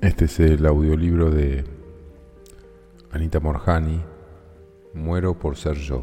Este 0.00 0.24
es 0.24 0.40
el 0.40 0.64
audiolibro 0.64 1.30
de 1.30 1.62
Anita 3.10 3.38
Morjani, 3.38 4.00
Muero 4.94 5.38
por 5.38 5.58
ser 5.58 5.76
yo. 5.76 6.02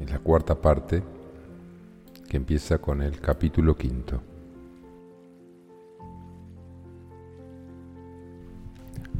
Es 0.00 0.10
la 0.10 0.18
cuarta 0.18 0.60
parte 0.60 1.04
que 2.28 2.36
empieza 2.36 2.78
con 2.78 3.00
el 3.00 3.20
capítulo 3.20 3.76
quinto. 3.76 4.20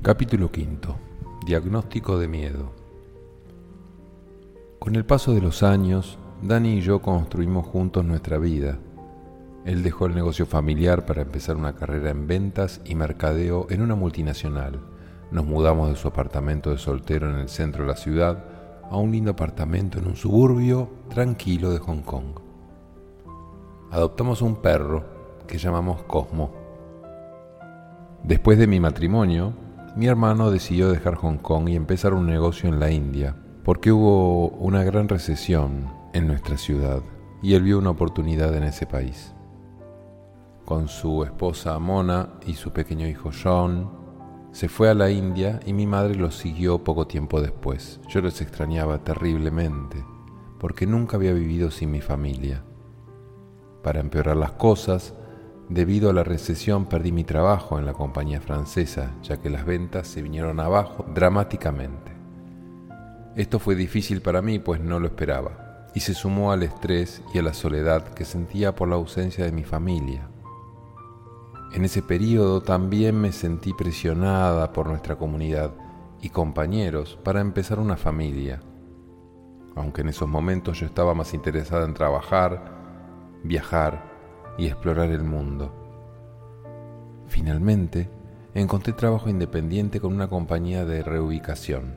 Capítulo 0.02 0.50
quinto. 0.50 0.96
Diagnóstico 1.46 2.18
de 2.18 2.26
miedo. 2.26 2.72
Con 4.80 4.96
el 4.96 5.04
paso 5.04 5.32
de 5.32 5.40
los 5.40 5.62
años, 5.62 6.18
Dani 6.42 6.78
y 6.78 6.80
yo 6.80 7.00
construimos 7.00 7.68
juntos 7.68 8.04
nuestra 8.04 8.36
vida 8.38 8.80
él 9.64 9.82
dejó 9.82 10.06
el 10.06 10.14
negocio 10.14 10.44
familiar 10.44 11.06
para 11.06 11.22
empezar 11.22 11.56
una 11.56 11.74
carrera 11.74 12.10
en 12.10 12.26
ventas 12.26 12.82
y 12.84 12.94
mercadeo 12.94 13.66
en 13.70 13.80
una 13.80 13.94
multinacional. 13.94 14.80
Nos 15.30 15.46
mudamos 15.46 15.88
de 15.88 15.96
su 15.96 16.06
apartamento 16.06 16.70
de 16.70 16.78
soltero 16.78 17.30
en 17.30 17.36
el 17.36 17.48
centro 17.48 17.82
de 17.84 17.88
la 17.88 17.96
ciudad 17.96 18.44
a 18.90 18.96
un 18.98 19.10
lindo 19.10 19.30
apartamento 19.30 19.98
en 19.98 20.06
un 20.06 20.16
suburbio 20.16 20.90
tranquilo 21.08 21.70
de 21.70 21.78
Hong 21.78 22.02
Kong. 22.02 22.38
Adoptamos 23.90 24.42
un 24.42 24.56
perro 24.56 25.04
que 25.46 25.56
llamamos 25.56 26.02
Cosmo. 26.02 26.52
Después 28.22 28.58
de 28.58 28.66
mi 28.66 28.80
matrimonio, 28.80 29.54
mi 29.96 30.06
hermano 30.06 30.50
decidió 30.50 30.90
dejar 30.90 31.14
Hong 31.14 31.38
Kong 31.38 31.70
y 31.70 31.76
empezar 31.76 32.12
un 32.12 32.26
negocio 32.26 32.68
en 32.68 32.80
la 32.80 32.90
India, 32.90 33.34
porque 33.64 33.92
hubo 33.92 34.48
una 34.48 34.84
gran 34.84 35.08
recesión 35.08 35.88
en 36.12 36.26
nuestra 36.26 36.58
ciudad 36.58 37.00
y 37.42 37.54
él 37.54 37.62
vio 37.62 37.78
una 37.78 37.90
oportunidad 37.90 38.54
en 38.56 38.64
ese 38.64 38.86
país 38.86 39.33
con 40.64 40.88
su 40.88 41.24
esposa 41.24 41.78
Mona 41.78 42.30
y 42.46 42.54
su 42.54 42.72
pequeño 42.72 43.06
hijo 43.06 43.30
John, 43.42 43.90
se 44.52 44.68
fue 44.68 44.88
a 44.88 44.94
la 44.94 45.10
India 45.10 45.60
y 45.66 45.72
mi 45.72 45.86
madre 45.86 46.14
los 46.14 46.36
siguió 46.36 46.84
poco 46.84 47.06
tiempo 47.06 47.40
después. 47.40 48.00
Yo 48.08 48.20
los 48.20 48.40
extrañaba 48.40 48.98
terriblemente, 48.98 50.04
porque 50.58 50.86
nunca 50.86 51.16
había 51.16 51.32
vivido 51.32 51.70
sin 51.70 51.90
mi 51.90 52.00
familia. 52.00 52.62
Para 53.82 54.00
empeorar 54.00 54.36
las 54.36 54.52
cosas, 54.52 55.12
debido 55.68 56.08
a 56.08 56.12
la 56.12 56.24
recesión 56.24 56.86
perdí 56.86 57.10
mi 57.10 57.24
trabajo 57.24 57.78
en 57.78 57.86
la 57.86 57.94
compañía 57.94 58.40
francesa, 58.40 59.10
ya 59.22 59.38
que 59.38 59.50
las 59.50 59.66
ventas 59.66 60.06
se 60.06 60.22
vinieron 60.22 60.60
abajo 60.60 61.04
dramáticamente. 61.12 62.12
Esto 63.34 63.58
fue 63.58 63.74
difícil 63.74 64.22
para 64.22 64.40
mí, 64.40 64.60
pues 64.60 64.80
no 64.80 65.00
lo 65.00 65.08
esperaba, 65.08 65.88
y 65.94 66.00
se 66.00 66.14
sumó 66.14 66.52
al 66.52 66.62
estrés 66.62 67.22
y 67.34 67.38
a 67.38 67.42
la 67.42 67.54
soledad 67.54 68.14
que 68.14 68.24
sentía 68.24 68.76
por 68.76 68.88
la 68.88 68.94
ausencia 68.94 69.44
de 69.44 69.52
mi 69.52 69.64
familia. 69.64 70.28
En 71.74 71.84
ese 71.84 72.02
periodo 72.02 72.62
también 72.62 73.20
me 73.20 73.32
sentí 73.32 73.72
presionada 73.72 74.72
por 74.72 74.86
nuestra 74.86 75.16
comunidad 75.16 75.72
y 76.22 76.28
compañeros 76.28 77.18
para 77.24 77.40
empezar 77.40 77.80
una 77.80 77.96
familia. 77.96 78.60
Aunque 79.74 80.02
en 80.02 80.10
esos 80.10 80.28
momentos 80.28 80.78
yo 80.78 80.86
estaba 80.86 81.14
más 81.14 81.34
interesada 81.34 81.84
en 81.84 81.92
trabajar, 81.92 82.62
viajar 83.42 84.04
y 84.56 84.68
explorar 84.68 85.10
el 85.10 85.24
mundo. 85.24 85.74
Finalmente, 87.26 88.08
encontré 88.54 88.92
trabajo 88.92 89.28
independiente 89.28 90.00
con 90.00 90.14
una 90.14 90.28
compañía 90.28 90.84
de 90.84 91.02
reubicación. 91.02 91.96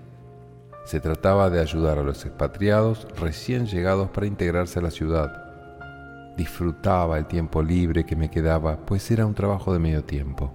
Se 0.85 0.99
trataba 0.99 1.51
de 1.51 1.59
ayudar 1.59 1.99
a 1.99 2.03
los 2.03 2.25
expatriados 2.25 3.07
recién 3.15 3.67
llegados 3.67 4.09
para 4.09 4.25
integrarse 4.25 4.79
a 4.79 4.81
la 4.81 4.89
ciudad 4.89 5.46
Disfrutaba 6.37 7.17
el 7.17 7.25
tiempo 7.25 7.63
libre 7.63 8.05
que 8.05 8.15
me 8.15 8.29
quedaba, 8.29 8.85
pues 8.85 9.09
era 9.09 9.25
un 9.25 9.33
trabajo 9.33 9.73
de 9.73 9.79
medio 9.79 10.03
tiempo. 10.03 10.53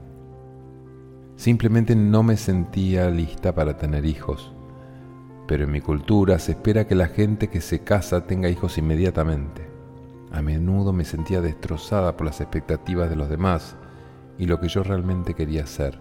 Simplemente 1.35 1.97
no 1.97 2.23
me 2.23 2.37
sentía 2.37 3.11
lista 3.11 3.53
para 3.53 3.77
tener 3.77 4.07
hijos, 4.07 4.53
pero 5.49 5.65
en 5.65 5.73
mi 5.73 5.81
cultura 5.81 6.39
se 6.39 6.53
espera 6.53 6.87
que 6.87 6.95
la 6.95 7.09
gente 7.09 7.49
que 7.49 7.61
se 7.61 7.81
casa 7.81 8.27
tenga 8.29 8.49
hijos 8.49 8.79
inmediatamente. 8.79 9.69
A 10.31 10.41
menudo 10.41 10.93
me 10.93 11.05
sentía 11.05 11.41
destrozada 11.41 12.17
por 12.17 12.27
las 12.27 12.41
expectativas 12.41 13.11
de 13.11 13.17
los 13.17 13.29
demás 13.29 13.77
y 14.39 14.47
lo 14.47 14.61
que 14.61 14.69
yo 14.69 14.85
realmente 14.85 15.35
quería 15.35 15.65
hacer. 15.65 15.99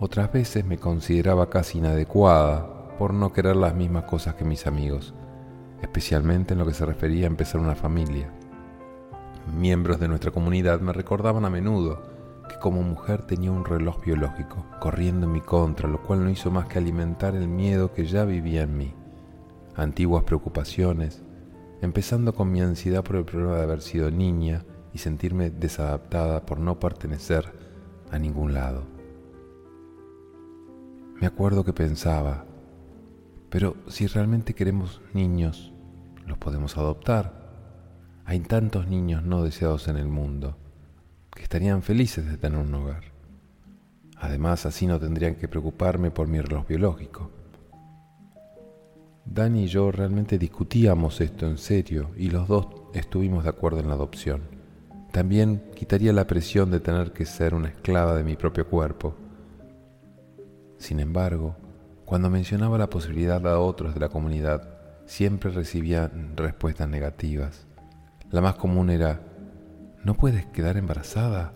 Otras 0.00 0.32
veces 0.32 0.64
me 0.64 0.78
consideraba 0.78 1.50
casi 1.50 1.78
inadecuada 1.78 2.96
por 2.98 3.12
no 3.12 3.30
querer 3.30 3.56
las 3.56 3.74
mismas 3.74 4.04
cosas 4.04 4.36
que 4.36 4.44
mis 4.46 4.66
amigos, 4.66 5.12
especialmente 5.82 6.54
en 6.54 6.60
lo 6.60 6.66
que 6.66 6.72
se 6.72 6.86
refería 6.86 7.26
a 7.26 7.30
empezar 7.30 7.60
una 7.60 7.74
familia. 7.74 8.32
Miembros 9.52 10.00
de 10.00 10.08
nuestra 10.08 10.30
comunidad 10.30 10.80
me 10.80 10.92
recordaban 10.92 11.44
a 11.44 11.50
menudo 11.50 12.02
que 12.48 12.56
como 12.58 12.82
mujer 12.82 13.22
tenía 13.22 13.52
un 13.52 13.64
reloj 13.64 14.02
biológico 14.04 14.64
corriendo 14.80 15.26
en 15.26 15.32
mi 15.32 15.40
contra, 15.40 15.88
lo 15.88 16.02
cual 16.02 16.24
no 16.24 16.30
hizo 16.30 16.50
más 16.50 16.66
que 16.66 16.78
alimentar 16.78 17.34
el 17.34 17.48
miedo 17.48 17.92
que 17.92 18.06
ya 18.06 18.24
vivía 18.24 18.62
en 18.62 18.76
mí. 18.76 18.94
Antiguas 19.76 20.24
preocupaciones, 20.24 21.22
empezando 21.82 22.34
con 22.34 22.50
mi 22.50 22.60
ansiedad 22.60 23.04
por 23.04 23.16
el 23.16 23.24
problema 23.24 23.56
de 23.56 23.62
haber 23.62 23.82
sido 23.82 24.10
niña 24.10 24.64
y 24.92 24.98
sentirme 24.98 25.50
desadaptada 25.50 26.46
por 26.46 26.58
no 26.58 26.78
pertenecer 26.80 27.52
a 28.10 28.18
ningún 28.18 28.54
lado. 28.54 28.84
Me 31.20 31.26
acuerdo 31.26 31.64
que 31.64 31.72
pensaba, 31.72 32.44
pero 33.50 33.76
si 33.88 34.06
realmente 34.06 34.54
queremos 34.54 35.00
niños, 35.12 35.72
los 36.26 36.38
podemos 36.38 36.76
adoptar 36.76 37.43
hay 38.24 38.40
tantos 38.40 38.88
niños 38.88 39.22
no 39.22 39.42
deseados 39.42 39.88
en 39.88 39.96
el 39.96 40.08
mundo 40.08 40.56
que 41.34 41.42
estarían 41.42 41.82
felices 41.82 42.26
de 42.26 42.36
tener 42.36 42.58
un 42.58 42.74
hogar. 42.74 43.04
Además, 44.16 44.66
así 44.66 44.86
no 44.86 44.98
tendrían 44.98 45.34
que 45.34 45.48
preocuparme 45.48 46.10
por 46.10 46.28
mi 46.28 46.40
reloj 46.40 46.66
biológico. 46.66 47.30
Dani 49.26 49.64
y 49.64 49.66
yo 49.66 49.90
realmente 49.90 50.38
discutíamos 50.38 51.20
esto 51.20 51.46
en 51.46 51.58
serio 51.58 52.10
y 52.16 52.30
los 52.30 52.46
dos 52.46 52.66
estuvimos 52.94 53.44
de 53.44 53.50
acuerdo 53.50 53.80
en 53.80 53.88
la 53.88 53.94
adopción. 53.94 54.42
También 55.12 55.62
quitaría 55.74 56.12
la 56.12 56.26
presión 56.26 56.70
de 56.70 56.80
tener 56.80 57.12
que 57.12 57.26
ser 57.26 57.54
una 57.54 57.68
esclava 57.68 58.14
de 58.14 58.24
mi 58.24 58.36
propio 58.36 58.66
cuerpo. 58.66 59.14
Sin 60.78 61.00
embargo, 61.00 61.56
cuando 62.04 62.30
mencionaba 62.30 62.78
la 62.78 62.90
posibilidad 62.90 63.46
a 63.46 63.58
otros 63.58 63.94
de 63.94 64.00
la 64.00 64.08
comunidad, 64.08 64.68
siempre 65.06 65.50
recibía 65.50 66.10
respuestas 66.36 66.88
negativas. 66.88 67.66
La 68.30 68.40
más 68.40 68.56
común 68.56 68.90
era, 68.90 69.20
¿no 70.02 70.14
puedes 70.14 70.46
quedar 70.46 70.76
embarazada? 70.76 71.52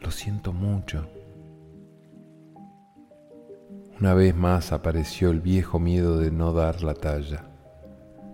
Lo 0.00 0.10
siento 0.10 0.52
mucho. 0.52 1.08
Una 3.98 4.14
vez 4.14 4.36
más 4.36 4.72
apareció 4.72 5.30
el 5.30 5.40
viejo 5.40 5.78
miedo 5.78 6.18
de 6.18 6.30
no 6.30 6.52
dar 6.52 6.82
la 6.82 6.94
talla, 6.94 7.46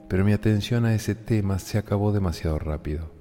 pero 0.09 0.25
mi 0.25 0.33
atención 0.33 0.85
a 0.85 0.95
ese 0.95 1.15
tema 1.15 1.59
se 1.59 1.79
acabó 1.79 2.13
demasiado 2.13 2.59
rápido. 2.59 3.13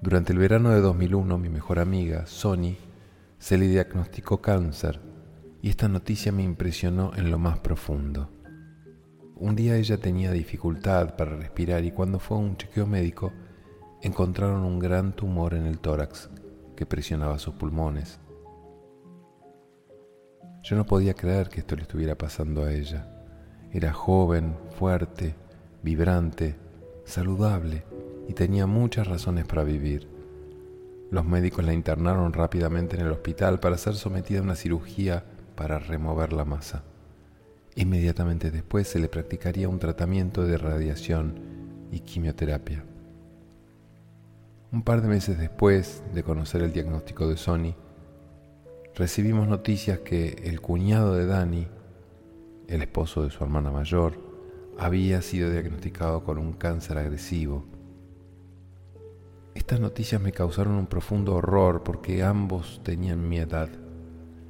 Durante 0.00 0.32
el 0.32 0.38
verano 0.38 0.70
de 0.70 0.80
2001 0.80 1.38
mi 1.38 1.48
mejor 1.50 1.78
amiga, 1.78 2.26
Sony, 2.26 2.76
se 3.38 3.58
le 3.58 3.68
diagnosticó 3.68 4.40
cáncer 4.40 5.00
y 5.60 5.68
esta 5.68 5.86
noticia 5.88 6.32
me 6.32 6.42
impresionó 6.42 7.12
en 7.14 7.30
lo 7.30 7.38
más 7.38 7.58
profundo. 7.58 8.30
Un 9.36 9.56
día 9.56 9.76
ella 9.76 9.98
tenía 9.98 10.30
dificultad 10.30 11.16
para 11.16 11.34
respirar 11.34 11.84
y 11.84 11.90
cuando 11.90 12.20
fue 12.20 12.36
a 12.36 12.40
un 12.40 12.56
chequeo 12.56 12.86
médico 12.86 13.32
encontraron 14.00 14.62
un 14.62 14.78
gran 14.78 15.12
tumor 15.12 15.54
en 15.54 15.66
el 15.66 15.80
tórax 15.80 16.30
que 16.76 16.86
presionaba 16.86 17.40
sus 17.40 17.54
pulmones. 17.54 18.20
Yo 20.62 20.76
no 20.76 20.86
podía 20.86 21.14
creer 21.14 21.48
que 21.48 21.60
esto 21.60 21.74
le 21.74 21.82
estuviera 21.82 22.16
pasando 22.16 22.62
a 22.62 22.72
ella. 22.72 23.08
Era 23.72 23.92
joven, 23.92 24.54
fuerte, 24.78 25.34
vibrante, 25.82 26.54
saludable 27.04 27.82
y 28.28 28.34
tenía 28.34 28.66
muchas 28.66 29.08
razones 29.08 29.46
para 29.46 29.64
vivir. 29.64 30.08
Los 31.10 31.24
médicos 31.24 31.64
la 31.64 31.74
internaron 31.74 32.32
rápidamente 32.32 32.96
en 32.96 33.02
el 33.06 33.12
hospital 33.12 33.58
para 33.58 33.78
ser 33.78 33.94
sometida 33.94 34.38
a 34.38 34.42
una 34.42 34.54
cirugía 34.54 35.24
para 35.56 35.80
remover 35.80 36.32
la 36.32 36.44
masa. 36.44 36.84
Inmediatamente 37.76 38.50
después 38.50 38.86
se 38.86 39.00
le 39.00 39.08
practicaría 39.08 39.68
un 39.68 39.80
tratamiento 39.80 40.44
de 40.44 40.58
radiación 40.58 41.34
y 41.90 42.00
quimioterapia. 42.00 42.84
Un 44.70 44.82
par 44.82 45.02
de 45.02 45.08
meses 45.08 45.38
después 45.38 46.02
de 46.14 46.22
conocer 46.22 46.62
el 46.62 46.72
diagnóstico 46.72 47.28
de 47.28 47.36
Sony, 47.36 47.74
recibimos 48.94 49.48
noticias 49.48 50.00
que 50.00 50.42
el 50.44 50.60
cuñado 50.60 51.14
de 51.14 51.26
Dani, 51.26 51.66
el 52.68 52.82
esposo 52.82 53.24
de 53.24 53.30
su 53.30 53.42
hermana 53.42 53.70
mayor, 53.70 54.18
había 54.78 55.22
sido 55.22 55.50
diagnosticado 55.50 56.24
con 56.24 56.38
un 56.38 56.52
cáncer 56.52 56.98
agresivo. 56.98 57.64
Estas 59.54 59.80
noticias 59.80 60.20
me 60.20 60.32
causaron 60.32 60.74
un 60.74 60.86
profundo 60.86 61.34
horror 61.36 61.82
porque 61.84 62.22
ambos 62.22 62.80
tenían 62.84 63.28
mi 63.28 63.38
edad. 63.38 63.68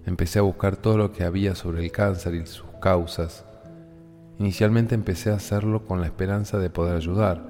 Empecé 0.07 0.39
a 0.39 0.43
buscar 0.43 0.77
todo 0.77 0.99
lo 0.99 1.13
que 1.13 1.25
había 1.25 1.55
sobre 1.55 1.83
el 1.85 1.93
cáncer 1.93 2.35
y 2.35 2.47
sus 2.47 2.65
causas. 2.85 3.47
Inicialmente 4.39 4.95
empecé 4.95 5.31
a 5.31 5.37
hacerlo 5.37 5.87
con 5.87 6.03
la 6.03 6.07
esperanza 6.07 6.59
de 6.59 6.69
poder 6.69 6.97
ayudar, 6.97 7.43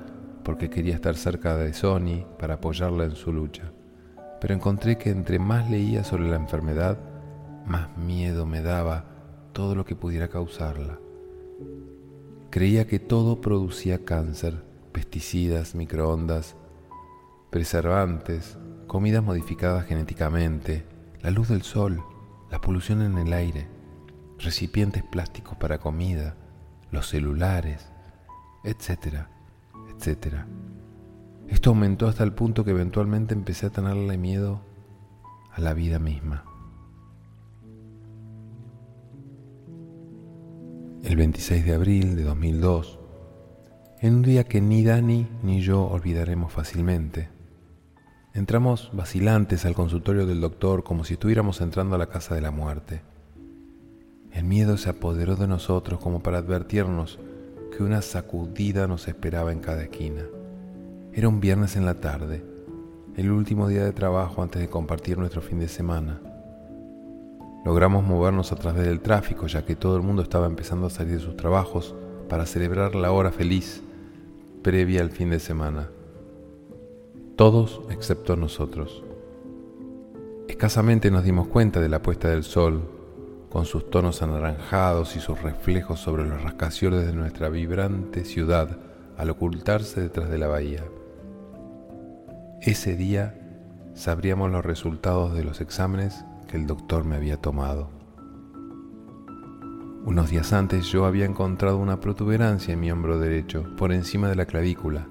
porque 0.44 0.70
quería 0.70 0.94
estar 0.94 1.16
cerca 1.16 1.56
de 1.56 1.74
Sony 1.74 2.24
para 2.38 2.54
apoyarla 2.54 3.02
en 3.02 3.16
su 3.16 3.32
lucha. 3.32 3.72
pero 4.40 4.54
encontré 4.54 4.96
que 4.96 5.10
entre 5.10 5.38
más 5.38 5.68
leía 5.70 6.04
sobre 6.04 6.28
la 6.28 6.36
enfermedad, 6.36 6.98
más 7.66 7.96
miedo 7.96 8.44
me 8.46 8.60
daba 8.60 9.06
todo 9.52 9.74
lo 9.74 9.84
que 9.84 9.96
pudiera 9.96 10.28
causarla. 10.28 10.98
Creía 12.50 12.86
que 12.86 13.00
todo 13.00 13.40
producía 13.40 14.04
cáncer, 14.04 14.62
pesticidas, 14.92 15.74
microondas, 15.74 16.56
preservantes, 17.50 18.58
comidas 18.86 19.24
modificadas 19.24 19.86
genéticamente, 19.86 20.84
la 21.22 21.30
luz 21.30 21.48
del 21.48 21.62
sol, 21.62 22.04
la 22.50 22.60
polución 22.60 23.00
en 23.00 23.16
el 23.16 23.32
aire, 23.32 23.73
recipientes 24.38 25.02
plásticos 25.02 25.56
para 25.56 25.78
comida, 25.78 26.34
los 26.90 27.08
celulares, 27.08 27.86
etcétera, 28.64 29.30
etcétera. 29.94 30.46
Esto 31.48 31.70
aumentó 31.70 32.08
hasta 32.08 32.24
el 32.24 32.32
punto 32.32 32.64
que 32.64 32.70
eventualmente 32.70 33.34
empecé 33.34 33.66
a 33.66 33.70
tenerle 33.70 34.16
miedo 34.16 34.62
a 35.52 35.60
la 35.60 35.74
vida 35.74 35.98
misma. 35.98 36.44
El 41.02 41.16
26 41.16 41.64
de 41.66 41.74
abril 41.74 42.16
de 42.16 42.24
2002, 42.24 42.98
en 44.00 44.14
un 44.14 44.22
día 44.22 44.44
que 44.44 44.60
ni 44.60 44.82
Dani 44.82 45.28
ni 45.42 45.60
yo 45.60 45.84
olvidaremos 45.84 46.50
fácilmente, 46.52 47.28
entramos 48.32 48.90
vacilantes 48.94 49.66
al 49.66 49.74
consultorio 49.74 50.26
del 50.26 50.40
doctor 50.40 50.82
como 50.82 51.04
si 51.04 51.14
estuviéramos 51.14 51.60
entrando 51.60 51.94
a 51.94 51.98
la 51.98 52.08
casa 52.08 52.34
de 52.34 52.40
la 52.40 52.50
muerte. 52.50 53.02
El 54.34 54.42
miedo 54.42 54.76
se 54.76 54.90
apoderó 54.90 55.36
de 55.36 55.46
nosotros 55.46 56.00
como 56.00 56.20
para 56.20 56.38
advertirnos 56.38 57.20
que 57.70 57.84
una 57.84 58.02
sacudida 58.02 58.88
nos 58.88 59.06
esperaba 59.06 59.52
en 59.52 59.60
cada 59.60 59.84
esquina. 59.84 60.24
Era 61.12 61.28
un 61.28 61.38
viernes 61.38 61.76
en 61.76 61.86
la 61.86 62.00
tarde, 62.00 62.42
el 63.16 63.30
último 63.30 63.68
día 63.68 63.84
de 63.84 63.92
trabajo 63.92 64.42
antes 64.42 64.60
de 64.60 64.68
compartir 64.68 65.18
nuestro 65.18 65.40
fin 65.40 65.60
de 65.60 65.68
semana. 65.68 66.20
Logramos 67.64 68.04
movernos 68.04 68.50
a 68.50 68.56
través 68.56 68.84
del 68.84 69.00
tráfico 69.00 69.46
ya 69.46 69.64
que 69.64 69.76
todo 69.76 69.96
el 69.96 70.02
mundo 70.02 70.22
estaba 70.22 70.48
empezando 70.48 70.88
a 70.88 70.90
salir 70.90 71.14
de 71.14 71.24
sus 71.24 71.36
trabajos 71.36 71.94
para 72.28 72.44
celebrar 72.44 72.96
la 72.96 73.12
hora 73.12 73.30
feliz 73.30 73.84
previa 74.62 75.00
al 75.00 75.10
fin 75.10 75.30
de 75.30 75.38
semana. 75.38 75.90
Todos 77.36 77.82
excepto 77.88 78.34
nosotros. 78.34 79.04
Escasamente 80.48 81.12
nos 81.12 81.22
dimos 81.22 81.46
cuenta 81.46 81.80
de 81.80 81.88
la 81.88 82.02
puesta 82.02 82.28
del 82.30 82.42
sol, 82.42 82.93
con 83.54 83.66
sus 83.66 83.88
tonos 83.88 84.20
anaranjados 84.20 85.14
y 85.14 85.20
sus 85.20 85.40
reflejos 85.40 86.00
sobre 86.00 86.24
los 86.24 86.42
rascacielos 86.42 87.06
de 87.06 87.12
nuestra 87.12 87.48
vibrante 87.48 88.24
ciudad 88.24 88.76
al 89.16 89.30
ocultarse 89.30 90.00
detrás 90.00 90.28
de 90.28 90.38
la 90.38 90.48
bahía. 90.48 90.82
Ese 92.60 92.96
día 92.96 93.38
sabríamos 93.94 94.50
los 94.50 94.64
resultados 94.64 95.34
de 95.34 95.44
los 95.44 95.60
exámenes 95.60 96.24
que 96.48 96.56
el 96.56 96.66
doctor 96.66 97.04
me 97.04 97.14
había 97.14 97.36
tomado. 97.36 97.90
Unos 100.04 100.30
días 100.30 100.52
antes 100.52 100.86
yo 100.86 101.04
había 101.04 101.24
encontrado 101.24 101.78
una 101.78 102.00
protuberancia 102.00 102.74
en 102.74 102.80
mi 102.80 102.90
hombro 102.90 103.20
derecho, 103.20 103.76
por 103.76 103.92
encima 103.92 104.28
de 104.28 104.34
la 104.34 104.46
clavícula. 104.46 105.06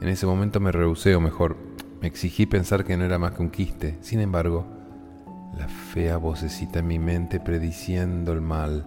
En 0.00 0.06
ese 0.06 0.24
momento 0.24 0.60
me 0.60 0.70
rehusé, 0.70 1.16
o 1.16 1.20
mejor, 1.20 1.56
me 2.00 2.06
exigí 2.06 2.46
pensar 2.46 2.84
que 2.84 2.96
no 2.96 3.04
era 3.04 3.18
más 3.18 3.32
que 3.32 3.42
un 3.42 3.50
quiste. 3.50 3.98
Sin 4.02 4.20
embargo, 4.20 4.75
la 5.54 5.68
fea 5.68 6.16
vocecita 6.16 6.80
en 6.80 6.86
mi 6.86 6.98
mente 6.98 7.40
prediciendo 7.40 8.32
el 8.32 8.40
mal 8.40 8.86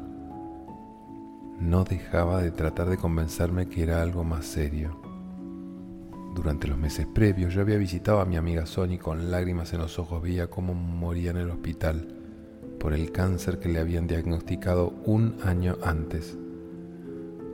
no 1.59 1.83
dejaba 1.83 2.41
de 2.41 2.51
tratar 2.51 2.89
de 2.89 2.97
convencerme 2.97 3.67
que 3.67 3.83
era 3.83 4.01
algo 4.01 4.23
más 4.23 4.45
serio. 4.45 5.01
Durante 6.33 6.67
los 6.67 6.77
meses 6.77 7.05
previos 7.05 7.53
yo 7.53 7.61
había 7.61 7.77
visitado 7.77 8.21
a 8.21 8.25
mi 8.25 8.37
amiga 8.37 8.65
Sony 8.65 8.97
con 8.97 9.29
lágrimas 9.29 9.73
en 9.73 9.79
los 9.79 9.99
ojos, 9.99 10.21
veía 10.21 10.49
cómo 10.49 10.73
moría 10.73 11.31
en 11.31 11.37
el 11.37 11.49
hospital 11.49 12.15
por 12.79 12.93
el 12.93 13.11
cáncer 13.11 13.59
que 13.59 13.67
le 13.67 13.79
habían 13.79 14.07
diagnosticado 14.07 14.93
un 15.05 15.35
año 15.43 15.77
antes. 15.83 16.37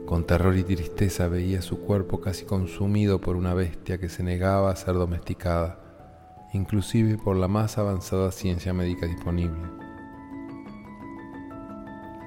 Con 0.06 0.24
terror 0.24 0.56
y 0.56 0.62
tristeza 0.62 1.26
veía 1.26 1.62
su 1.62 1.80
cuerpo 1.80 2.20
casi 2.20 2.44
consumido 2.44 3.20
por 3.20 3.34
una 3.34 3.54
bestia 3.54 3.98
que 3.98 4.08
se 4.08 4.22
negaba 4.22 4.70
a 4.70 4.76
ser 4.76 4.94
domesticada, 4.94 5.80
inclusive 6.52 7.18
por 7.18 7.36
la 7.36 7.48
más 7.48 7.78
avanzada 7.78 8.32
ciencia 8.32 8.72
médica 8.72 9.06
disponible. 9.06 9.62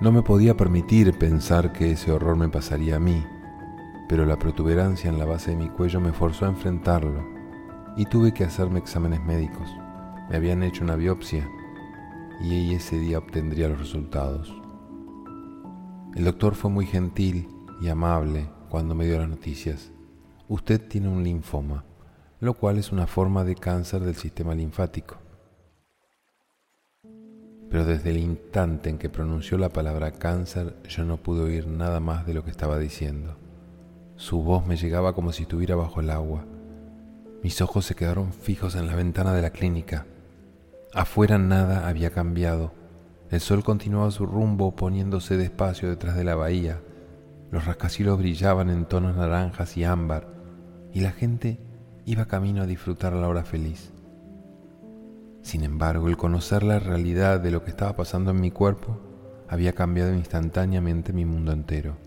No 0.01 0.11
me 0.11 0.21
podía 0.21 0.55
permitir 0.55 1.17
pensar 1.17 1.73
que 1.73 1.91
ese 1.91 2.11
horror 2.11 2.37
me 2.37 2.47
pasaría 2.47 2.95
a 2.95 2.99
mí, 2.99 3.23
pero 4.07 4.25
la 4.25 4.39
protuberancia 4.39 5.09
en 5.09 5.19
la 5.19 5.25
base 5.25 5.51
de 5.51 5.57
mi 5.57 5.69
cuello 5.69 5.99
me 5.99 6.13
forzó 6.13 6.45
a 6.45 6.49
enfrentarlo 6.49 7.23
y 7.97 8.05
tuve 8.05 8.33
que 8.33 8.45
hacerme 8.45 8.79
exámenes 8.79 9.21
médicos. 9.23 9.69
Me 10.29 10.37
habían 10.37 10.63
hecho 10.63 10.83
una 10.83 10.95
biopsia 10.95 11.49
y 12.41 12.73
ese 12.73 12.97
día 12.97 13.17
obtendría 13.17 13.67
los 13.67 13.79
resultados. 13.79 14.55
El 16.15 16.23
doctor 16.23 16.55
fue 16.55 16.71
muy 16.71 16.85
gentil 16.85 17.49
y 17.81 17.89
amable 17.89 18.49
cuando 18.69 18.95
me 18.95 19.05
dio 19.05 19.19
las 19.19 19.29
noticias. 19.29 19.91
Usted 20.47 20.87
tiene 20.87 21.09
un 21.09 21.23
linfoma, 21.23 21.83
lo 22.39 22.53
cual 22.53 22.77
es 22.77 22.91
una 22.91 23.07
forma 23.07 23.43
de 23.43 23.55
cáncer 23.55 24.01
del 24.01 24.15
sistema 24.15 24.55
linfático. 24.55 25.17
Pero 27.69 27.85
desde 27.85 28.09
el 28.09 28.17
instante 28.17 28.89
en 28.89 28.97
que 28.97 29.09
pronunció 29.09 29.57
la 29.57 29.69
palabra 29.69 30.11
cáncer 30.11 30.75
yo 30.87 31.05
no 31.05 31.17
pude 31.17 31.41
oír 31.41 31.67
nada 31.67 31.99
más 31.99 32.25
de 32.25 32.33
lo 32.33 32.43
que 32.43 32.49
estaba 32.49 32.79
diciendo. 32.79 33.37
Su 34.15 34.41
voz 34.41 34.65
me 34.65 34.75
llegaba 34.75 35.13
como 35.13 35.31
si 35.31 35.43
estuviera 35.43 35.75
bajo 35.75 35.99
el 35.99 36.09
agua. 36.09 36.45
Mis 37.43 37.61
ojos 37.61 37.85
se 37.85 37.95
quedaron 37.95 38.33
fijos 38.33 38.75
en 38.75 38.87
la 38.87 38.95
ventana 38.95 39.33
de 39.33 39.41
la 39.41 39.51
clínica. 39.51 40.05
Afuera 40.93 41.37
nada 41.37 41.87
había 41.87 42.09
cambiado. 42.09 42.73
El 43.29 43.39
sol 43.39 43.63
continuaba 43.63 44.09
su 44.11 44.25
rumbo 44.25 44.75
poniéndose 44.75 45.37
despacio 45.37 45.89
detrás 45.89 46.15
de 46.15 46.23
la 46.23 46.35
bahía. 46.35 46.81
Los 47.51 47.65
rascacielos 47.65 48.17
brillaban 48.17 48.69
en 48.69 48.85
tonos 48.85 49.15
naranjas 49.15 49.77
y 49.77 49.83
ámbar 49.83 50.27
y 50.91 51.01
la 51.01 51.11
gente 51.11 51.59
iba 52.09 52.25
camino 52.25 52.63
a 52.63 52.65
disfrutar 52.65 53.13
la 53.13 53.27
hora 53.27 53.43
feliz. 53.43 53.91
Sin 55.43 55.63
embargo, 55.63 56.07
el 56.07 56.17
conocer 56.17 56.63
la 56.63 56.79
realidad 56.79 57.39
de 57.39 57.51
lo 57.51 57.63
que 57.63 57.69
estaba 57.69 57.95
pasando 57.95 58.31
en 58.31 58.41
mi 58.41 58.49
cuerpo 58.49 58.99
había 59.47 59.73
cambiado 59.73 60.15
instantáneamente 60.15 61.13
mi 61.13 61.25
mundo 61.25 61.51
entero. 61.51 61.97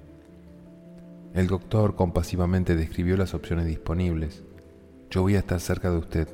El 1.34 1.46
doctor 1.46 1.94
compasivamente 1.94 2.74
describió 2.74 3.16
las 3.16 3.32
opciones 3.32 3.66
disponibles. 3.66 4.42
Yo 5.08 5.22
voy 5.22 5.36
a 5.36 5.38
estar 5.38 5.60
cerca 5.60 5.88
de 5.88 5.98
usted, 5.98 6.28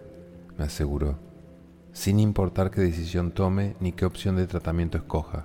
me 0.56 0.64
aseguró, 0.64 1.18
sin 1.92 2.20
importar 2.20 2.70
qué 2.70 2.80
decisión 2.80 3.32
tome 3.32 3.76
ni 3.80 3.92
qué 3.92 4.06
opción 4.06 4.36
de 4.36 4.46
tratamiento 4.46 4.96
escoja. 4.96 5.44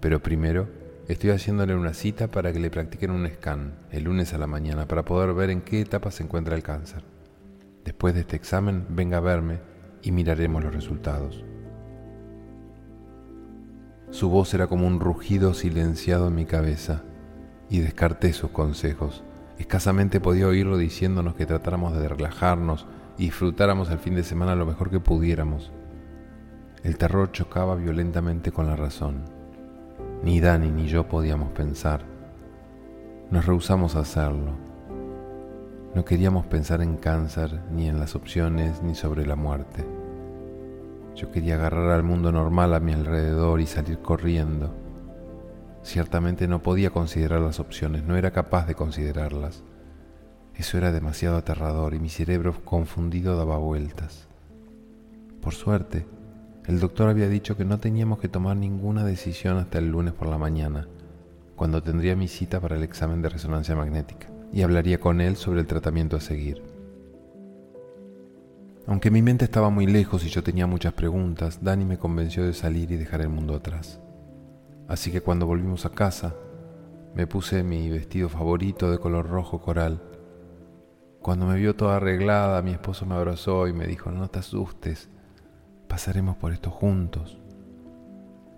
Pero 0.00 0.20
primero, 0.20 0.68
estoy 1.06 1.30
haciéndole 1.30 1.76
una 1.76 1.94
cita 1.94 2.26
para 2.26 2.52
que 2.52 2.58
le 2.58 2.70
practiquen 2.70 3.12
un 3.12 3.28
scan 3.28 3.74
el 3.92 4.02
lunes 4.02 4.34
a 4.34 4.38
la 4.38 4.48
mañana 4.48 4.88
para 4.88 5.04
poder 5.04 5.32
ver 5.32 5.50
en 5.50 5.60
qué 5.60 5.80
etapa 5.80 6.10
se 6.10 6.24
encuentra 6.24 6.56
el 6.56 6.64
cáncer. 6.64 7.11
Después 7.84 8.14
de 8.14 8.20
este 8.20 8.36
examen, 8.36 8.86
venga 8.90 9.18
a 9.18 9.20
verme 9.20 9.60
y 10.02 10.12
miraremos 10.12 10.62
los 10.62 10.74
resultados. 10.74 11.44
Su 14.10 14.28
voz 14.28 14.52
era 14.52 14.66
como 14.66 14.86
un 14.86 15.00
rugido 15.00 15.54
silenciado 15.54 16.28
en 16.28 16.34
mi 16.34 16.44
cabeza 16.44 17.02
y 17.70 17.80
descarté 17.80 18.32
sus 18.32 18.50
consejos. 18.50 19.24
Escasamente 19.58 20.20
podía 20.20 20.48
oírlo 20.48 20.76
diciéndonos 20.76 21.34
que 21.34 21.46
tratáramos 21.46 21.94
de 21.94 22.08
relajarnos 22.08 22.86
y 23.16 23.24
disfrutáramos 23.24 23.90
el 23.90 23.98
fin 23.98 24.14
de 24.14 24.22
semana 24.22 24.54
lo 24.54 24.66
mejor 24.66 24.90
que 24.90 25.00
pudiéramos. 25.00 25.72
El 26.82 26.98
terror 26.98 27.32
chocaba 27.32 27.74
violentamente 27.76 28.52
con 28.52 28.66
la 28.66 28.76
razón. 28.76 29.24
Ni 30.22 30.40
Dani 30.40 30.70
ni 30.70 30.88
yo 30.88 31.08
podíamos 31.08 31.52
pensar. 31.52 32.04
Nos 33.30 33.46
rehusamos 33.46 33.96
a 33.96 34.00
hacerlo. 34.00 34.71
No 35.94 36.04
queríamos 36.04 36.46
pensar 36.46 36.80
en 36.80 36.96
cáncer, 36.96 37.60
ni 37.70 37.88
en 37.88 37.98
las 37.98 38.14
opciones, 38.14 38.82
ni 38.82 38.94
sobre 38.94 39.26
la 39.26 39.36
muerte. 39.36 39.84
Yo 41.14 41.30
quería 41.30 41.56
agarrar 41.56 41.90
al 41.90 42.02
mundo 42.02 42.32
normal 42.32 42.74
a 42.74 42.80
mi 42.80 42.92
alrededor 42.92 43.60
y 43.60 43.66
salir 43.66 43.98
corriendo 43.98 44.74
Ciertamente 45.82 46.46
no 46.46 46.62
podía 46.62 46.90
considerar 46.90 47.40
las 47.40 47.58
opciones, 47.58 48.04
no 48.04 48.16
era 48.16 48.30
capaz 48.30 48.66
de 48.66 48.74
considerarlas. 48.74 49.64
Eso 50.54 50.78
era 50.78 50.92
demasiado 50.92 51.36
aterrador 51.36 51.94
y 51.94 51.98
mi 51.98 52.08
cerebro 52.08 52.64
confundido 52.64 53.36
daba 53.36 53.58
vueltas. 53.58 54.28
Por 55.40 55.54
suerte, 55.54 56.06
el 56.66 56.78
doctor 56.78 57.08
había 57.08 57.28
dicho 57.28 57.56
que 57.56 57.64
no 57.64 57.78
teníamos 57.80 58.20
que 58.20 58.28
tomar 58.28 58.56
ninguna 58.56 59.04
decisión 59.04 59.56
hasta 59.56 59.78
el 59.78 59.90
lunes 59.90 60.14
por 60.14 60.28
la 60.28 60.38
mañana, 60.38 60.86
cuando 61.56 61.82
tendría 61.82 62.14
mi 62.14 62.28
cita 62.28 62.60
para 62.60 62.76
el 62.76 62.84
examen 62.84 63.20
de 63.20 63.28
resonancia 63.28 63.74
magnética, 63.74 64.28
y 64.52 64.62
hablaría 64.62 65.00
con 65.00 65.20
él 65.20 65.36
sobre 65.36 65.60
el 65.60 65.66
tratamiento 65.66 66.16
a 66.16 66.20
seguir. 66.20 66.62
Aunque 68.86 69.10
mi 69.10 69.22
mente 69.22 69.44
estaba 69.44 69.70
muy 69.70 69.86
lejos 69.86 70.24
y 70.24 70.28
yo 70.28 70.42
tenía 70.42 70.66
muchas 70.66 70.92
preguntas, 70.92 71.62
Dani 71.62 71.84
me 71.84 71.98
convenció 71.98 72.44
de 72.44 72.52
salir 72.52 72.90
y 72.90 72.96
dejar 72.96 73.22
el 73.22 73.28
mundo 73.28 73.54
atrás. 73.54 74.00
Así 74.88 75.10
que 75.10 75.20
cuando 75.20 75.46
volvimos 75.46 75.86
a 75.86 75.90
casa, 75.90 76.34
me 77.14 77.26
puse 77.26 77.62
mi 77.62 77.88
vestido 77.88 78.28
favorito 78.28 78.90
de 78.90 78.98
color 78.98 79.28
rojo 79.28 79.60
coral. 79.60 80.02
Cuando 81.20 81.46
me 81.46 81.56
vio 81.56 81.76
toda 81.76 81.96
arreglada, 81.96 82.60
mi 82.62 82.72
esposo 82.72 83.06
me 83.06 83.14
abrazó 83.14 83.68
y 83.68 83.72
me 83.72 83.86
dijo, 83.86 84.10
no 84.10 84.28
te 84.28 84.40
asustes, 84.40 85.08
pasaremos 85.88 86.36
por 86.36 86.52
esto 86.52 86.70
juntos. 86.70 87.38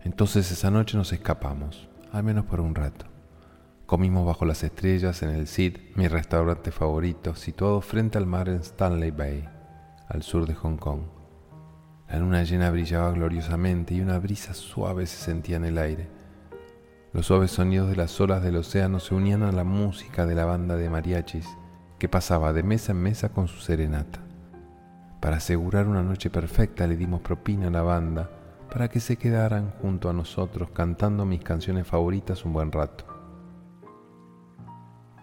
Entonces 0.03 0.51
esa 0.51 0.71
noche 0.71 0.97
nos 0.97 1.13
escapamos, 1.13 1.89
al 2.13 2.25
menos 2.25 2.47
por 2.47 2.61
un 2.61 2.75
rato. 2.75 3.14
Comimos 3.87 4.25
bajo 4.25 4.47
las 4.47 4.65
estrellas 4.65 5.23
en 5.23 5.29
el 5.29 5.47
Sid, 5.47 5.77
mi 5.95 6.09
restaurante 6.09 6.73
favorito, 6.73 7.35
situado 7.35 7.83
frente 7.83 8.17
al 8.17 8.25
mar 8.25 8.49
en 8.49 8.61
Stanley 8.61 9.11
Bay, 9.11 9.47
al 10.09 10.23
sur 10.23 10.47
de 10.47 10.55
Hong 10.55 10.79
Kong. 10.79 11.03
La 12.09 12.19
luna 12.19 12.45
llena 12.45 12.71
brillaba 12.71 13.11
gloriosamente 13.11 13.93
y 13.93 14.01
una 14.01 14.19
brisa 14.19 14.55
suave 14.55 15.05
se 15.05 15.19
sentía 15.19 15.57
en 15.57 15.67
el 15.67 15.77
aire. 15.77 16.09
Los 17.13 17.27
suaves 17.27 17.51
sonidos 17.51 17.91
de 17.91 17.97
las 17.97 18.19
olas 18.23 18.43
del 18.43 18.57
océano 18.57 19.01
se 19.01 19.15
unían 19.15 19.43
a 19.43 19.53
la 19.53 19.65
música 19.65 20.25
de 20.25 20.35
la 20.35 20.47
banda 20.47 20.77
de 20.77 20.89
mariachis 20.89 21.47
que 21.99 22.09
pasaba 22.09 22.55
de 22.55 22.63
mesa 22.63 22.93
en 22.93 23.03
mesa 23.03 23.29
con 23.29 23.49
su 23.49 23.61
serenata. 23.61 24.21
Para 25.21 25.37
asegurar 25.37 25.89
una 25.89 26.03
noche 26.03 26.31
perfecta 26.31 26.87
le 26.87 26.97
dimos 26.97 27.21
propina 27.21 27.69
a 27.69 27.71
la 27.71 27.83
banda 27.83 28.31
para 28.73 28.89
que 28.89 29.01
se 29.01 29.17
quedaran 29.17 29.75
junto 29.83 30.09
a 30.09 30.15
nosotros 30.15 30.71
cantando 30.71 31.27
mis 31.27 31.45
canciones 31.45 31.87
favoritas 31.87 32.47
un 32.47 32.55
buen 32.55 32.73
rato. 32.73 33.14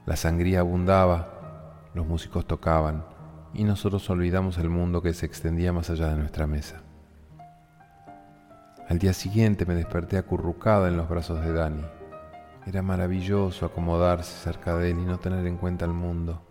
La 0.06 0.16
sangría 0.16 0.62
abundaba, 0.62 1.90
los 1.94 2.08
músicos 2.08 2.48
tocaban 2.48 3.06
y 3.54 3.64
nosotros 3.64 4.10
olvidamos 4.10 4.58
el 4.58 4.70
mundo 4.70 5.02
que 5.02 5.14
se 5.14 5.26
extendía 5.26 5.74
más 5.74 5.90
allá 5.90 6.10
de 6.10 6.18
nuestra 6.18 6.48
mesa. 6.48 6.82
Al 8.90 9.00
día 9.00 9.14
siguiente 9.14 9.66
me 9.66 9.76
desperté 9.76 10.18
acurrucada 10.18 10.88
en 10.88 10.98
los 10.98 11.08
brazos 11.08 11.44
de 11.46 11.54
Dani. 11.54 11.84
Era 12.66 12.82
maravilloso 12.82 13.66
acomodarse 13.66 14.32
cerca 14.44 14.76
de 14.76 14.92
él 14.92 15.00
y 15.00 15.06
no 15.06 15.20
tener 15.20 15.46
en 15.46 15.58
cuenta 15.58 15.86
el 15.86 15.94
mundo. 15.94 16.42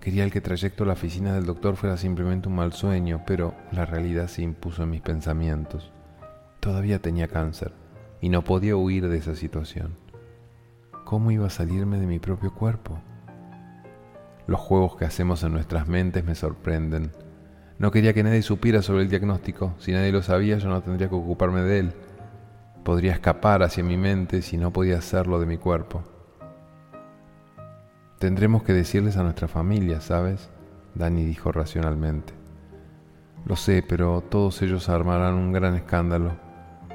Quería 0.00 0.24
el 0.24 0.30
que 0.30 0.40
trayecto 0.40 0.84
a 0.84 0.86
la 0.86 0.92
oficina 0.94 1.34
del 1.34 1.46
doctor 1.46 1.76
fuera 1.76 1.96
simplemente 1.96 2.48
un 2.48 2.54
mal 2.54 2.72
sueño, 2.72 3.22
pero 3.26 3.54
la 3.72 3.84
realidad 3.84 4.28
se 4.28 4.42
impuso 4.42 4.82
en 4.82 4.90
mis 4.90 5.02
pensamientos. 5.02 5.92
Todavía 6.60 7.00
tenía 7.00 7.28
cáncer 7.28 7.72
y 8.20 8.28
no 8.28 8.42
podía 8.42 8.76
huir 8.76 9.08
de 9.08 9.18
esa 9.18 9.34
situación. 9.34 9.96
¿Cómo 11.10 11.32
iba 11.32 11.48
a 11.48 11.50
salirme 11.50 11.98
de 11.98 12.06
mi 12.06 12.20
propio 12.20 12.54
cuerpo? 12.54 13.00
Los 14.46 14.60
juegos 14.60 14.94
que 14.94 15.04
hacemos 15.04 15.42
en 15.42 15.50
nuestras 15.50 15.88
mentes 15.88 16.24
me 16.24 16.36
sorprenden. 16.36 17.10
No 17.80 17.90
quería 17.90 18.14
que 18.14 18.22
nadie 18.22 18.42
supiera 18.42 18.80
sobre 18.80 19.02
el 19.02 19.08
diagnóstico. 19.08 19.74
Si 19.80 19.90
nadie 19.90 20.12
lo 20.12 20.22
sabía, 20.22 20.58
yo 20.58 20.68
no 20.68 20.80
tendría 20.82 21.08
que 21.08 21.16
ocuparme 21.16 21.62
de 21.62 21.80
él. 21.80 21.92
Podría 22.84 23.10
escapar 23.10 23.64
hacia 23.64 23.82
mi 23.82 23.96
mente 23.96 24.40
si 24.40 24.56
no 24.56 24.72
podía 24.72 24.98
hacerlo 24.98 25.40
de 25.40 25.46
mi 25.46 25.58
cuerpo. 25.58 26.04
Tendremos 28.20 28.62
que 28.62 28.72
decirles 28.72 29.16
a 29.16 29.24
nuestra 29.24 29.48
familia, 29.48 30.00
¿sabes? 30.00 30.48
Dani 30.94 31.24
dijo 31.24 31.50
racionalmente. 31.50 32.34
Lo 33.46 33.56
sé, 33.56 33.82
pero 33.82 34.20
todos 34.20 34.62
ellos 34.62 34.88
armarán 34.88 35.34
un 35.34 35.52
gran 35.52 35.74
escándalo. 35.74 36.36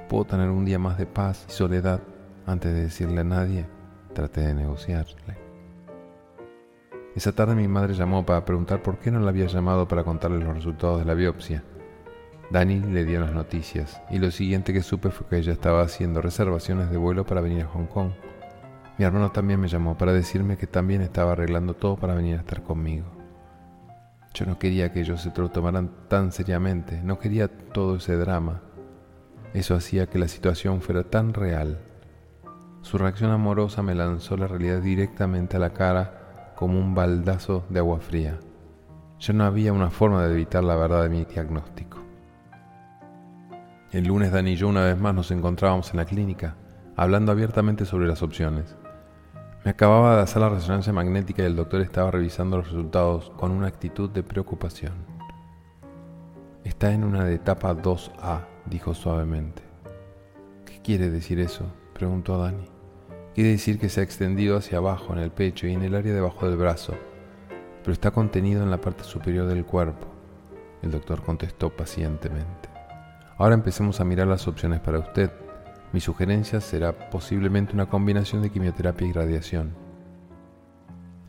¿Puedo 0.08 0.24
tener 0.24 0.50
un 0.52 0.64
día 0.64 0.80
más 0.80 0.98
de 0.98 1.06
paz 1.06 1.46
y 1.50 1.52
soledad 1.52 2.00
antes 2.46 2.74
de 2.74 2.84
decirle 2.84 3.20
a 3.20 3.26
nadie? 3.26 3.75
Traté 4.16 4.48
de 4.48 4.54
negociarle. 4.54 5.36
Esa 7.18 7.34
tarde 7.34 7.54
mi 7.54 7.68
madre 7.68 7.94
llamó 7.94 8.26
para 8.26 8.46
preguntar 8.46 8.82
por 8.82 8.98
qué 8.98 9.12
no 9.12 9.20
la 9.20 9.28
había 9.28 9.48
llamado 9.48 9.90
para 9.90 10.06
contarle 10.06 10.40
los 10.40 10.56
resultados 10.56 11.00
de 11.00 11.06
la 11.06 11.16
biopsia. 11.16 11.66
Dani 12.50 12.80
le 12.80 13.04
dio 13.04 13.20
las 13.20 13.34
noticias 13.34 14.02
y 14.10 14.20
lo 14.20 14.32
siguiente 14.32 14.72
que 14.72 14.84
supe 14.84 15.10
fue 15.10 15.28
que 15.28 15.38
ella 15.40 15.52
estaba 15.52 15.82
haciendo 15.82 16.22
reservaciones 16.22 16.90
de 16.90 16.96
vuelo 16.96 17.26
para 17.26 17.42
venir 17.42 17.64
a 17.64 17.68
Hong 17.68 17.88
Kong. 17.88 18.12
Mi 18.98 19.04
hermano 19.04 19.34
también 19.34 19.60
me 19.60 19.68
llamó 19.68 19.98
para 19.98 20.14
decirme 20.14 20.56
que 20.56 20.66
también 20.66 21.02
estaba 21.02 21.34
arreglando 21.34 21.74
todo 21.74 21.98
para 21.98 22.16
venir 22.16 22.38
a 22.38 22.40
estar 22.40 22.64
conmigo. 22.64 23.08
Yo 24.34 24.46
no 24.46 24.58
quería 24.58 24.94
que 24.94 25.02
ellos 25.02 25.20
se 25.20 25.34
lo 25.36 25.50
tomaran 25.50 25.92
tan 26.08 26.32
seriamente, 26.32 27.02
no 27.04 27.20
quería 27.20 27.50
todo 27.50 27.98
ese 27.98 28.16
drama. 28.16 28.62
Eso 29.54 29.76
hacía 29.76 30.08
que 30.08 30.20
la 30.20 30.30
situación 30.30 30.80
fuera 30.80 31.04
tan 31.04 31.34
real. 31.34 31.85
Su 32.86 33.00
reacción 33.00 33.32
amorosa 33.32 33.82
me 33.82 33.96
lanzó 33.96 34.38
la 34.38 34.46
realidad 34.46 34.80
directamente 34.80 35.58
a 35.58 35.60
la 35.60 35.72
cara 35.72 36.54
como 36.56 36.78
un 36.78 36.94
baldazo 36.94 37.66
de 37.68 37.80
agua 37.80 38.00
fría. 38.00 38.38
Ya 39.20 39.34
no 39.34 39.44
había 39.44 39.74
una 39.74 39.90
forma 39.90 40.24
de 40.24 40.32
evitar 40.32 40.64
la 40.64 40.76
verdad 40.76 41.02
de 41.02 41.10
mi 41.10 41.26
diagnóstico. 41.26 41.98
El 43.92 44.06
lunes 44.06 44.32
Dani 44.32 44.52
y 44.52 44.56
yo 44.56 44.68
una 44.68 44.84
vez 44.84 45.00
más 45.00 45.16
nos 45.16 45.32
encontrábamos 45.32 45.90
en 45.90 45.98
la 45.98 46.06
clínica, 46.06 46.58
hablando 46.96 47.32
abiertamente 47.32 47.86
sobre 47.86 48.06
las 48.06 48.22
opciones. 48.22 48.78
Me 49.64 49.72
acababa 49.72 50.18
de 50.18 50.22
hacer 50.22 50.44
la 50.44 50.50
resonancia 50.50 50.94
magnética 50.94 51.42
y 51.42 51.48
el 51.48 51.56
doctor 51.56 51.82
estaba 51.82 52.12
revisando 52.12 52.58
los 52.58 52.68
resultados 52.68 53.32
con 53.32 53.50
una 53.50 53.66
actitud 53.66 54.12
de 54.12 54.22
preocupación. 54.22 54.94
Está 56.64 56.94
en 56.94 57.04
una 57.04 57.32
etapa 57.32 57.74
2A, 57.74 58.42
dijo 58.68 58.94
suavemente. 58.94 59.64
¿Qué 60.66 60.84
quiere 60.84 61.10
decir 61.10 61.40
eso? 61.40 61.66
preguntó 61.96 62.38
Dani. 62.38 62.75
Quiere 63.36 63.50
decir 63.50 63.80
que 63.80 63.90
se 63.90 64.00
ha 64.00 64.04
extendido 64.04 64.56
hacia 64.56 64.78
abajo 64.78 65.12
en 65.12 65.20
el 65.20 65.30
pecho 65.30 65.68
y 65.68 65.74
en 65.74 65.84
el 65.84 65.94
área 65.94 66.14
debajo 66.14 66.48
del 66.48 66.58
brazo, 66.58 66.94
pero 67.82 67.92
está 67.92 68.12
contenido 68.12 68.64
en 68.64 68.72
la 68.72 68.80
parte 68.80 69.04
superior 69.04 69.46
del 69.46 69.66
cuerpo. 69.66 70.08
El 70.82 70.92
doctor 70.92 71.22
contestó 71.22 71.70
pacientemente. 71.70 72.70
Ahora 73.38 73.56
empecemos 73.56 74.00
a 74.00 74.06
mirar 74.06 74.28
las 74.28 74.48
opciones 74.48 74.80
para 74.80 75.00
usted, 75.00 75.32
mi 75.92 76.00
sugerencia 76.00 76.62
será 76.62 77.10
posiblemente 77.10 77.74
una 77.74 77.88
combinación 77.88 78.42
de 78.42 78.52
quimioterapia 78.52 79.06
y 79.06 79.12
radiación. 79.12 79.74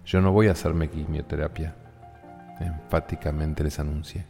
Yo 0.04 0.20
no 0.20 0.30
voy 0.30 0.46
a 0.46 0.52
hacerme 0.52 0.88
quimioterapia, 0.88 1.74
enfáticamente 2.60 3.64
les 3.64 3.80
anuncié. 3.80 4.26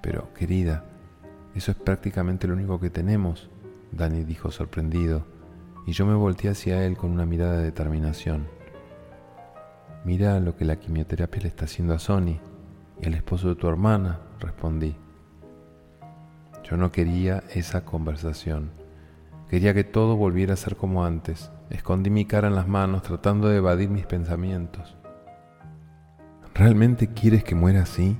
Pero, 0.00 0.32
querida, 0.32 0.84
eso 1.54 1.72
es 1.72 1.76
prácticamente 1.76 2.48
lo 2.48 2.54
único 2.54 2.80
que 2.80 2.88
tenemos, 2.88 3.50
Dani 3.90 4.24
dijo 4.24 4.50
sorprendido, 4.50 5.26
y 5.86 5.92
yo 5.92 6.06
me 6.06 6.14
volteé 6.14 6.50
hacia 6.50 6.84
él 6.84 6.96
con 6.96 7.10
una 7.10 7.26
mirada 7.26 7.58
de 7.58 7.64
determinación. 7.64 8.48
Mira 10.04 10.40
lo 10.40 10.56
que 10.56 10.64
la 10.64 10.76
quimioterapia 10.76 11.42
le 11.42 11.48
está 11.48 11.64
haciendo 11.64 11.94
a 11.94 11.98
Sony 11.98 12.40
y 13.00 13.06
al 13.06 13.14
esposo 13.14 13.48
de 13.48 13.56
tu 13.56 13.68
hermana, 13.68 14.20
respondí. 14.40 14.96
Yo 16.64 16.76
no 16.76 16.92
quería 16.92 17.42
esa 17.52 17.84
conversación. 17.84 18.70
Quería 19.48 19.74
que 19.74 19.84
todo 19.84 20.16
volviera 20.16 20.54
a 20.54 20.56
ser 20.56 20.76
como 20.76 21.04
antes. 21.04 21.50
Escondí 21.70 22.10
mi 22.10 22.24
cara 22.24 22.48
en 22.48 22.54
las 22.54 22.68
manos 22.68 23.02
tratando 23.02 23.48
de 23.48 23.58
evadir 23.58 23.90
mis 23.90 24.06
pensamientos. 24.06 24.96
¿Realmente 26.54 27.08
quieres 27.08 27.44
que 27.44 27.54
muera 27.54 27.82
así? 27.82 28.18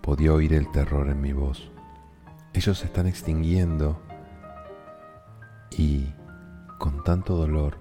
Podía 0.00 0.32
oír 0.32 0.54
el 0.54 0.70
terror 0.70 1.08
en 1.08 1.20
mi 1.20 1.32
voz. 1.32 1.70
Ellos 2.54 2.78
se 2.78 2.86
están 2.86 3.06
extinguiendo 3.06 4.00
y, 5.70 6.12
tanto 7.08 7.36
dolor, 7.36 7.78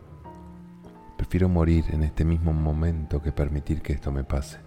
prefiero 1.18 1.50
morir 1.50 1.84
en 1.90 2.04
este 2.04 2.24
mismo 2.24 2.54
momento 2.54 3.22
que 3.22 3.34
permitir 3.34 3.82
que 3.82 3.92
esto 3.92 4.10
me 4.10 4.24
pase. 4.24 4.60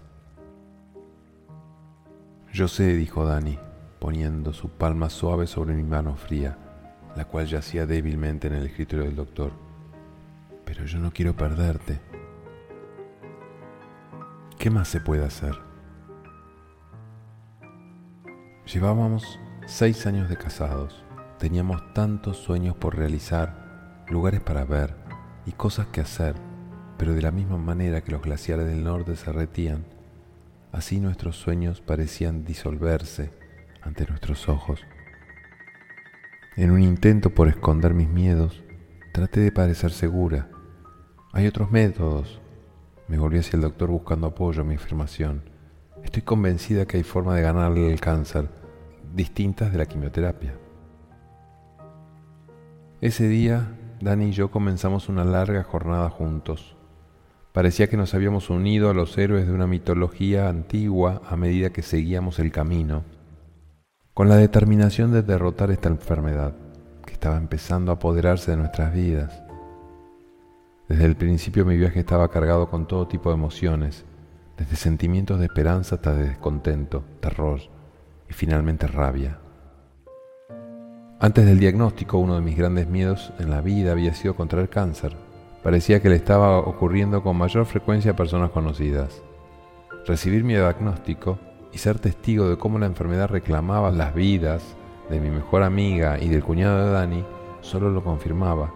Yo 2.53 2.67
sé, 2.67 2.93
dijo 2.93 3.25
Dani, 3.25 3.57
poniendo 3.97 4.53
su 4.53 4.69
palma 4.69 5.09
suave 5.09 5.47
sobre 5.47 5.73
mi 5.73 5.81
mano 5.81 6.15
fría 6.15 6.59
la 7.15 7.25
cual 7.25 7.47
yacía 7.47 7.87
débilmente 7.87 8.49
en 8.49 8.53
el 8.53 8.67
escritorio 8.67 9.05
del 9.05 9.15
doctor. 9.15 9.51
Pero 10.63 10.85
yo 10.85 10.99
no 10.99 11.09
quiero 11.11 11.35
perderte. 11.35 11.99
¿Qué 14.59 14.69
más 14.69 14.89
se 14.89 14.99
puede 15.01 15.25
hacer? 15.25 15.55
Llevábamos 18.71 19.39
seis 19.65 20.05
años 20.05 20.29
de 20.29 20.37
casados. 20.37 21.03
Teníamos 21.39 21.95
tantos 21.95 22.37
sueños 22.37 22.75
por 22.75 22.95
realizar, 22.95 23.60
lugares 24.11 24.41
para 24.41 24.65
ver 24.65 24.93
y 25.45 25.51
cosas 25.53 25.87
que 25.87 26.01
hacer, 26.01 26.35
pero 26.97 27.13
de 27.13 27.21
la 27.21 27.31
misma 27.31 27.57
manera 27.57 28.01
que 28.01 28.11
los 28.11 28.21
glaciares 28.21 28.67
del 28.67 28.83
norte 28.83 29.15
se 29.15 29.31
retían, 29.31 29.85
así 30.71 30.99
nuestros 30.99 31.37
sueños 31.37 31.81
parecían 31.81 32.45
disolverse 32.45 33.31
ante 33.81 34.05
nuestros 34.05 34.47
ojos. 34.49 34.81
En 36.57 36.71
un 36.71 36.81
intento 36.81 37.31
por 37.31 37.47
esconder 37.47 37.93
mis 37.93 38.09
miedos, 38.09 38.63
traté 39.13 39.39
de 39.39 39.51
parecer 39.51 39.91
segura. 39.91 40.49
Hay 41.33 41.47
otros 41.47 41.71
métodos. 41.71 42.41
Me 43.07 43.17
volví 43.17 43.39
hacia 43.39 43.57
el 43.57 43.63
doctor 43.63 43.89
buscando 43.89 44.27
apoyo 44.27 44.61
a 44.61 44.65
mi 44.65 44.75
afirmación. 44.75 45.43
Estoy 46.03 46.21
convencida 46.21 46.85
que 46.85 46.97
hay 46.97 47.03
forma 47.03 47.35
de 47.35 47.41
ganarle 47.41 47.91
el 47.91 47.99
cáncer, 47.99 48.49
distintas 49.13 49.71
de 49.71 49.77
la 49.77 49.85
quimioterapia. 49.85 50.53
Ese 53.01 53.27
día, 53.27 53.77
Dani 54.01 54.25
y 54.25 54.31
yo 54.31 54.51
comenzamos 54.51 55.09
una 55.09 55.23
larga 55.23 55.63
jornada 55.63 56.09
juntos. 56.09 56.75
Parecía 57.53 57.87
que 57.87 57.97
nos 57.97 58.13
habíamos 58.13 58.49
unido 58.49 58.89
a 58.89 58.93
los 58.93 59.17
héroes 59.17 59.47
de 59.47 59.53
una 59.53 59.67
mitología 59.67 60.49
antigua 60.49 61.21
a 61.27 61.35
medida 61.35 61.71
que 61.71 61.81
seguíamos 61.81 62.39
el 62.39 62.51
camino 62.51 63.03
con 64.13 64.27
la 64.27 64.35
determinación 64.35 65.11
de 65.11 65.23
derrotar 65.23 65.71
esta 65.71 65.89
enfermedad 65.89 66.53
que 67.05 67.13
estaba 67.13 67.37
empezando 67.37 67.91
a 67.91 67.95
apoderarse 67.95 68.51
de 68.51 68.57
nuestras 68.57 68.93
vidas. 68.93 69.41
Desde 70.89 71.05
el 71.05 71.15
principio 71.15 71.65
mi 71.65 71.77
viaje 71.77 72.01
estaba 72.01 72.29
cargado 72.29 72.69
con 72.69 72.87
todo 72.87 73.07
tipo 73.07 73.29
de 73.29 73.35
emociones, 73.35 74.05
desde 74.57 74.75
sentimientos 74.75 75.39
de 75.39 75.45
esperanza 75.45 75.95
hasta 75.95 76.13
de 76.13 76.27
descontento, 76.27 77.03
terror 77.21 77.61
y 78.29 78.33
finalmente 78.33 78.85
rabia. 78.85 79.40
Antes 81.23 81.45
del 81.45 81.59
diagnóstico, 81.59 82.17
uno 82.17 82.33
de 82.33 82.41
mis 82.41 82.57
grandes 82.57 82.87
miedos 82.87 83.31
en 83.37 83.51
la 83.51 83.61
vida 83.61 83.91
había 83.91 84.15
sido 84.15 84.35
contraer 84.35 84.69
cáncer. 84.69 85.15
Parecía 85.61 86.01
que 86.01 86.09
le 86.09 86.15
estaba 86.15 86.57
ocurriendo 86.57 87.21
con 87.21 87.37
mayor 87.37 87.67
frecuencia 87.67 88.13
a 88.13 88.15
personas 88.15 88.49
conocidas. 88.49 89.21
Recibir 90.07 90.43
mi 90.43 90.55
diagnóstico 90.55 91.37
y 91.71 91.77
ser 91.77 91.99
testigo 91.99 92.49
de 92.49 92.57
cómo 92.57 92.79
la 92.79 92.87
enfermedad 92.87 93.29
reclamaba 93.29 93.91
las 93.91 94.15
vidas 94.15 94.63
de 95.11 95.19
mi 95.19 95.29
mejor 95.29 95.61
amiga 95.61 96.17
y 96.19 96.27
del 96.27 96.43
cuñado 96.43 96.87
de 96.87 96.91
Dani 96.91 97.23
solo 97.61 97.91
lo 97.91 98.03
confirmaba. 98.03 98.73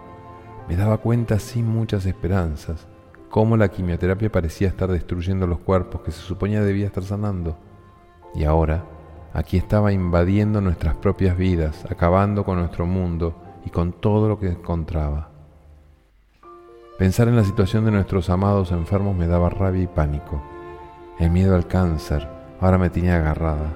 Me 0.68 0.76
daba 0.76 0.98
cuenta 0.98 1.40
sin 1.40 1.66
muchas 1.66 2.06
esperanzas 2.06 2.86
cómo 3.28 3.56
la 3.56 3.72
quimioterapia 3.72 4.30
parecía 4.30 4.68
estar 4.68 4.88
destruyendo 4.92 5.48
los 5.48 5.58
cuerpos 5.58 6.02
que 6.02 6.12
se 6.12 6.20
suponía 6.20 6.62
debía 6.62 6.86
estar 6.86 7.02
sanando. 7.02 7.58
Y 8.36 8.44
ahora, 8.44 8.84
aquí 9.36 9.58
estaba 9.58 9.92
invadiendo 9.92 10.62
nuestras 10.62 10.94
propias 10.94 11.36
vidas, 11.36 11.84
acabando 11.90 12.42
con 12.42 12.58
nuestro 12.58 12.86
mundo 12.86 13.34
y 13.66 13.70
con 13.70 13.92
todo 13.92 14.30
lo 14.30 14.40
que 14.40 14.48
encontraba. 14.48 15.28
Pensar 16.98 17.28
en 17.28 17.36
la 17.36 17.44
situación 17.44 17.84
de 17.84 17.90
nuestros 17.90 18.30
amados 18.30 18.72
enfermos 18.72 19.14
me 19.14 19.26
daba 19.26 19.50
rabia 19.50 19.82
y 19.82 19.86
pánico. 19.86 20.42
El 21.18 21.30
miedo 21.32 21.54
al 21.54 21.66
cáncer 21.66 22.26
ahora 22.62 22.78
me 22.78 22.88
tenía 22.88 23.18
agarrada. 23.18 23.74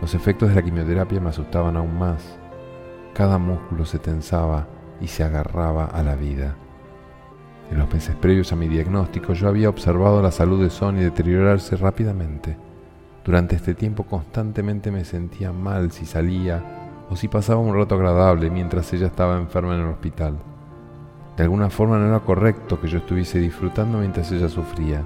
Los 0.00 0.14
efectos 0.14 0.48
de 0.48 0.54
la 0.54 0.62
quimioterapia 0.62 1.20
me 1.20 1.28
asustaban 1.28 1.76
aún 1.76 1.98
más. 1.98 2.38
Cada 3.12 3.36
músculo 3.36 3.84
se 3.84 3.98
tensaba 3.98 4.68
y 5.02 5.08
se 5.08 5.22
agarraba 5.22 5.84
a 5.84 6.02
la 6.02 6.14
vida. 6.14 6.56
En 7.70 7.78
los 7.78 7.92
meses 7.92 8.16
previos 8.16 8.54
a 8.54 8.56
mi 8.56 8.68
diagnóstico 8.68 9.34
yo 9.34 9.48
había 9.48 9.68
observado 9.68 10.22
la 10.22 10.30
salud 10.30 10.62
de 10.62 10.70
Sony 10.70 10.94
deteriorarse 10.94 11.76
rápidamente. 11.76 12.67
Durante 13.28 13.56
este 13.56 13.74
tiempo 13.74 14.04
constantemente 14.04 14.90
me 14.90 15.04
sentía 15.04 15.52
mal 15.52 15.92
si 15.92 16.06
salía 16.06 16.64
o 17.10 17.14
si 17.14 17.28
pasaba 17.28 17.60
un 17.60 17.76
rato 17.76 17.94
agradable 17.94 18.48
mientras 18.48 18.90
ella 18.94 19.08
estaba 19.08 19.36
enferma 19.36 19.74
en 19.74 19.82
el 19.82 19.88
hospital. 19.88 20.38
De 21.36 21.42
alguna 21.42 21.68
forma 21.68 21.98
no 21.98 22.06
era 22.06 22.20
correcto 22.20 22.80
que 22.80 22.88
yo 22.88 22.96
estuviese 22.96 23.38
disfrutando 23.38 23.98
mientras 23.98 24.32
ella 24.32 24.48
sufría. 24.48 25.04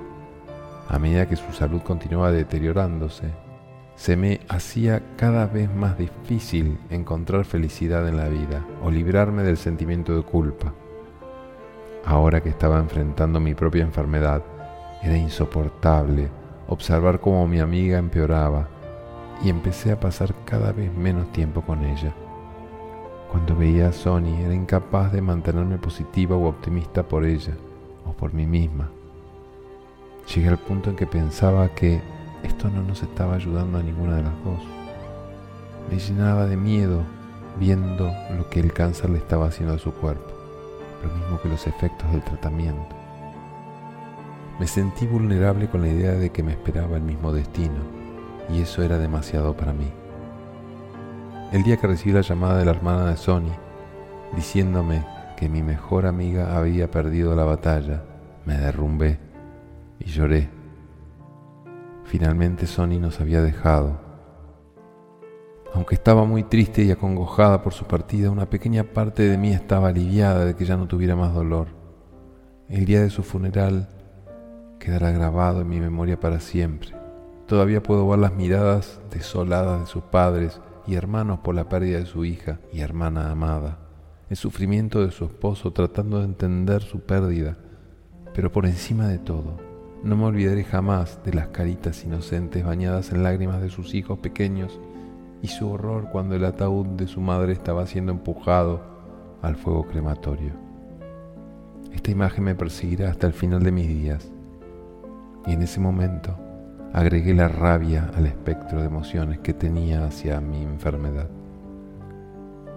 A 0.88 1.00
medida 1.00 1.26
que 1.28 1.34
su 1.34 1.52
salud 1.52 1.82
continuaba 1.82 2.30
deteriorándose, 2.30 3.32
se 3.96 4.16
me 4.16 4.38
hacía 4.48 5.02
cada 5.16 5.46
vez 5.46 5.68
más 5.74 5.98
difícil 5.98 6.78
encontrar 6.90 7.44
felicidad 7.44 8.06
en 8.06 8.18
la 8.18 8.28
vida 8.28 8.64
o 8.84 8.90
librarme 8.92 9.42
del 9.42 9.56
sentimiento 9.56 10.14
de 10.14 10.22
culpa. 10.22 10.72
Ahora 12.04 12.40
que 12.40 12.50
estaba 12.50 12.78
enfrentando 12.78 13.40
mi 13.40 13.56
propia 13.56 13.82
enfermedad, 13.82 14.44
era 15.02 15.16
insoportable 15.16 16.30
observar 16.72 17.20
cómo 17.20 17.46
mi 17.46 17.60
amiga 17.60 17.98
empeoraba 17.98 18.68
y 19.42 19.48
empecé 19.48 19.92
a 19.92 20.00
pasar 20.00 20.34
cada 20.44 20.72
vez 20.72 20.92
menos 20.96 21.30
tiempo 21.32 21.62
con 21.62 21.84
ella. 21.84 22.12
Cuando 23.30 23.56
veía 23.56 23.88
a 23.88 23.92
Sony 23.92 24.36
era 24.44 24.54
incapaz 24.54 25.12
de 25.12 25.22
mantenerme 25.22 25.78
positiva 25.78 26.36
o 26.36 26.48
optimista 26.48 27.02
por 27.02 27.24
ella 27.24 27.54
o 28.06 28.12
por 28.12 28.34
mí 28.34 28.46
misma. 28.46 28.90
Llegué 30.34 30.48
al 30.48 30.58
punto 30.58 30.90
en 30.90 30.96
que 30.96 31.06
pensaba 31.06 31.68
que 31.70 32.00
esto 32.42 32.68
no 32.68 32.82
nos 32.82 33.02
estaba 33.02 33.34
ayudando 33.34 33.78
a 33.78 33.82
ninguna 33.82 34.16
de 34.16 34.22
las 34.22 34.44
dos. 34.44 34.60
Me 35.90 35.98
llenaba 35.98 36.46
de 36.46 36.56
miedo 36.56 37.02
viendo 37.58 38.10
lo 38.36 38.48
que 38.48 38.60
el 38.60 38.72
cáncer 38.72 39.10
le 39.10 39.18
estaba 39.18 39.46
haciendo 39.46 39.74
a 39.74 39.78
su 39.78 39.92
cuerpo 39.92 40.42
lo 41.02 41.12
mismo 41.14 41.40
que 41.40 41.48
los 41.48 41.66
efectos 41.66 42.10
del 42.12 42.22
tratamiento. 42.22 43.01
Me 44.62 44.68
sentí 44.68 45.08
vulnerable 45.08 45.68
con 45.68 45.82
la 45.82 45.88
idea 45.88 46.12
de 46.12 46.30
que 46.30 46.44
me 46.44 46.52
esperaba 46.52 46.96
el 46.96 47.02
mismo 47.02 47.32
destino, 47.32 47.80
y 48.48 48.60
eso 48.60 48.84
era 48.84 48.96
demasiado 48.96 49.56
para 49.56 49.72
mí. 49.72 49.90
El 51.50 51.64
día 51.64 51.78
que 51.78 51.88
recibí 51.88 52.12
la 52.12 52.20
llamada 52.20 52.58
de 52.58 52.66
la 52.66 52.70
hermana 52.70 53.10
de 53.10 53.16
Sony, 53.16 53.50
diciéndome 54.36 55.04
que 55.36 55.48
mi 55.48 55.64
mejor 55.64 56.06
amiga 56.06 56.56
había 56.56 56.88
perdido 56.92 57.34
la 57.34 57.42
batalla, 57.42 58.04
me 58.46 58.56
derrumbé 58.56 59.18
y 59.98 60.04
lloré. 60.04 60.48
Finalmente 62.04 62.68
Sony 62.68 63.00
nos 63.00 63.20
había 63.20 63.42
dejado 63.42 63.98
aunque 65.74 65.96
estaba 65.96 66.24
muy 66.24 66.44
triste 66.44 66.84
y 66.84 66.92
acongojada 66.92 67.62
por 67.64 67.72
su 67.72 67.86
partida, 67.86 68.30
una 68.30 68.48
pequeña 68.48 68.84
parte 68.84 69.24
de 69.24 69.38
mí 69.38 69.52
estaba 69.52 69.88
aliviada 69.88 70.44
de 70.44 70.54
que 70.54 70.66
ya 70.66 70.76
no 70.76 70.86
tuviera 70.86 71.16
más 71.16 71.34
dolor. 71.34 71.66
El 72.68 72.84
día 72.84 73.00
de 73.00 73.10
su 73.10 73.22
funeral 73.22 73.88
quedará 74.82 75.12
grabado 75.12 75.60
en 75.60 75.68
mi 75.68 75.78
memoria 75.78 76.18
para 76.18 76.40
siempre. 76.40 76.90
Todavía 77.46 77.84
puedo 77.84 78.08
ver 78.08 78.18
las 78.18 78.34
miradas 78.34 79.00
desoladas 79.12 79.80
de 79.80 79.86
sus 79.86 80.02
padres 80.02 80.60
y 80.88 80.96
hermanos 80.96 81.38
por 81.38 81.54
la 81.54 81.68
pérdida 81.68 81.98
de 81.98 82.06
su 82.06 82.24
hija 82.24 82.58
y 82.72 82.80
hermana 82.80 83.30
amada, 83.30 83.78
el 84.28 84.36
sufrimiento 84.36 85.06
de 85.06 85.12
su 85.12 85.26
esposo 85.26 85.72
tratando 85.72 86.18
de 86.18 86.24
entender 86.24 86.82
su 86.82 86.98
pérdida, 86.98 87.56
pero 88.34 88.50
por 88.50 88.66
encima 88.66 89.06
de 89.06 89.18
todo, 89.18 89.56
no 90.02 90.16
me 90.16 90.24
olvidaré 90.24 90.64
jamás 90.64 91.20
de 91.24 91.32
las 91.32 91.48
caritas 91.48 92.02
inocentes 92.02 92.64
bañadas 92.64 93.12
en 93.12 93.22
lágrimas 93.22 93.62
de 93.62 93.70
sus 93.70 93.94
hijos 93.94 94.18
pequeños 94.18 94.80
y 95.42 95.46
su 95.46 95.70
horror 95.70 96.08
cuando 96.10 96.34
el 96.34 96.44
ataúd 96.44 96.86
de 96.86 97.06
su 97.06 97.20
madre 97.20 97.52
estaba 97.52 97.86
siendo 97.86 98.10
empujado 98.10 98.82
al 99.42 99.54
fuego 99.54 99.86
crematorio. 99.86 100.54
Esta 101.92 102.10
imagen 102.10 102.42
me 102.42 102.56
perseguirá 102.56 103.10
hasta 103.10 103.28
el 103.28 103.32
final 103.32 103.62
de 103.62 103.70
mis 103.70 103.86
días 103.86 104.31
y 105.46 105.52
en 105.52 105.62
ese 105.62 105.80
momento 105.80 106.36
agregué 106.92 107.34
la 107.34 107.48
rabia 107.48 108.10
al 108.14 108.26
espectro 108.26 108.80
de 108.80 108.86
emociones 108.86 109.38
que 109.38 109.54
tenía 109.54 110.04
hacia 110.04 110.40
mi 110.40 110.62
enfermedad. 110.62 111.28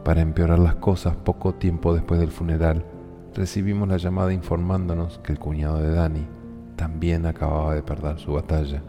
Para 0.04 0.21
empeorar 0.21 0.60
las 0.60 0.75
cosas, 0.75 1.15
poco 1.15 1.56
tiempo 1.56 1.93
después 1.93 2.19
del 2.19 2.32
funeral, 2.32 2.86
recibimos 3.34 3.88
la 3.89 3.97
llamada 3.97 4.32
informándonos 4.32 5.19
que 5.19 5.32
el 5.32 5.39
cuñado 5.39 5.80
de 5.80 5.91
Dani 5.91 6.28
también 6.75 7.25
acababa 7.25 7.73
de 7.73 7.84
perder 7.84 8.19
su 8.19 8.34
batalla. 8.34 8.84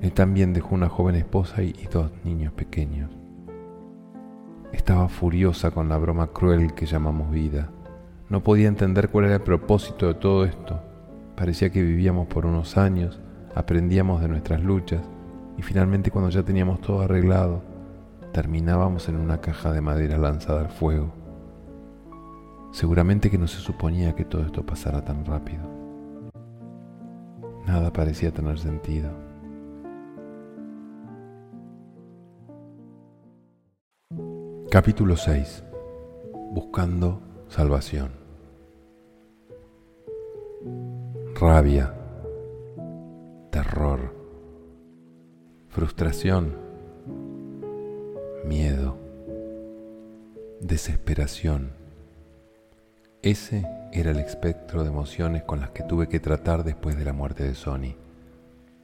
Él 0.00 0.12
también 0.12 0.52
dejó 0.52 0.74
una 0.74 0.88
joven 0.88 1.14
esposa 1.14 1.62
y, 1.62 1.72
dos 1.90 2.10
niños 2.24 2.52
pequeños. 2.52 3.10
Estaba 4.72 5.08
furiosa 5.08 5.70
con 5.70 5.88
la 5.88 5.96
broma 5.96 6.26
cruel 6.26 6.74
que 6.74 6.86
llamamos 6.86 7.30
vida. 7.30 7.70
No 8.28 8.42
podía 8.42 8.68
entender 8.68 9.08
cuál 9.10 9.26
era 9.26 9.36
el 9.36 9.42
propósito 9.42 10.08
de 10.08 10.14
todo 10.14 10.44
esto. 10.44 10.80
Parecía 11.36 11.70
que 11.70 11.82
vivíamos 11.82 12.26
por 12.28 12.46
unos 12.46 12.76
años, 12.76 13.20
aprendíamos 13.54 14.20
de 14.20 14.28
nuestras 14.28 14.62
luchas 14.62 15.02
y 15.58 15.62
finalmente 15.62 16.10
cuando 16.10 16.30
ya 16.30 16.42
teníamos 16.42 16.80
todo 16.80 17.00
arreglado, 17.00 17.62
terminábamos 18.32 19.08
en 19.08 19.16
una 19.16 19.40
caja 19.40 19.72
de 19.72 19.80
madera 19.80 20.18
lanzada 20.18 20.60
al 20.60 20.68
fuego. 20.68 21.12
Seguramente 22.72 23.30
que 23.30 23.38
no 23.38 23.46
se 23.46 23.60
suponía 23.60 24.14
que 24.14 24.24
todo 24.24 24.42
esto 24.42 24.64
pasara 24.64 25.04
tan 25.04 25.24
rápido. 25.24 25.62
Nada 27.66 27.92
parecía 27.92 28.32
tener 28.32 28.58
sentido. 28.58 29.10
Capítulo 34.70 35.16
6. 35.16 35.62
Buscando 36.52 37.20
salvación. 37.48 38.23
Rabia, 41.36 41.92
terror, 43.50 44.14
frustración, 45.68 46.54
miedo, 48.44 48.96
desesperación. 50.60 51.72
Ese 53.20 53.66
era 53.92 54.12
el 54.12 54.20
espectro 54.20 54.84
de 54.84 54.90
emociones 54.90 55.42
con 55.42 55.58
las 55.58 55.70
que 55.70 55.82
tuve 55.82 56.08
que 56.08 56.20
tratar 56.20 56.62
después 56.62 56.96
de 56.96 57.04
la 57.04 57.12
muerte 57.12 57.42
de 57.42 57.56
Sony. 57.56 57.96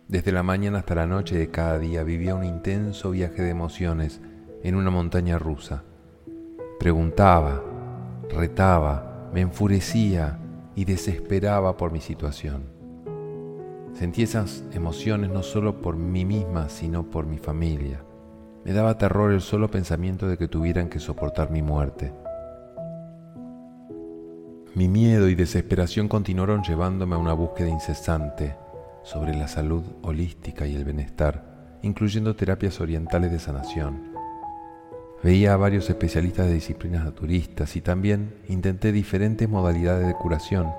Desde 0.08 0.32
la 0.32 0.42
mañana 0.42 0.80
hasta 0.80 0.96
la 0.96 1.06
noche 1.06 1.38
de 1.38 1.50
cada 1.50 1.78
día 1.78 2.02
vivía 2.02 2.34
un 2.34 2.44
intenso 2.44 3.12
viaje 3.12 3.42
de 3.42 3.50
emociones 3.50 4.20
en 4.64 4.74
una 4.74 4.90
montaña 4.90 5.38
rusa. 5.38 5.84
Preguntaba, 6.80 7.62
retaba, 8.28 9.30
me 9.32 9.40
enfurecía 9.40 10.40
y 10.74 10.84
desesperaba 10.84 11.76
por 11.76 11.92
mi 11.92 12.00
situación. 12.00 12.64
Sentí 13.94 14.22
esas 14.22 14.64
emociones 14.72 15.30
no 15.30 15.42
solo 15.42 15.80
por 15.80 15.96
mí 15.96 16.24
misma, 16.24 16.68
sino 16.68 17.10
por 17.10 17.26
mi 17.26 17.38
familia. 17.38 18.02
Me 18.64 18.72
daba 18.72 18.98
terror 18.98 19.32
el 19.32 19.40
solo 19.40 19.70
pensamiento 19.70 20.28
de 20.28 20.36
que 20.36 20.48
tuvieran 20.48 20.88
que 20.88 21.00
soportar 21.00 21.50
mi 21.50 21.62
muerte. 21.62 22.12
Mi 24.74 24.86
miedo 24.86 25.28
y 25.28 25.34
desesperación 25.34 26.08
continuaron 26.08 26.62
llevándome 26.62 27.16
a 27.16 27.18
una 27.18 27.32
búsqueda 27.32 27.68
incesante 27.68 28.54
sobre 29.02 29.34
la 29.34 29.48
salud 29.48 29.82
holística 30.02 30.66
y 30.66 30.76
el 30.76 30.84
bienestar, 30.84 31.78
incluyendo 31.82 32.36
terapias 32.36 32.80
orientales 32.80 33.32
de 33.32 33.38
sanación. 33.38 34.09
Veía 35.22 35.52
a 35.52 35.58
varios 35.58 35.90
especialistas 35.90 36.46
de 36.46 36.54
disciplinas 36.54 37.04
naturistas 37.04 37.76
y 37.76 37.82
también 37.82 38.34
intenté 38.48 38.90
diferentes 38.90 39.46
modalidades 39.48 40.06
de 40.06 40.14
curación. 40.14 40.72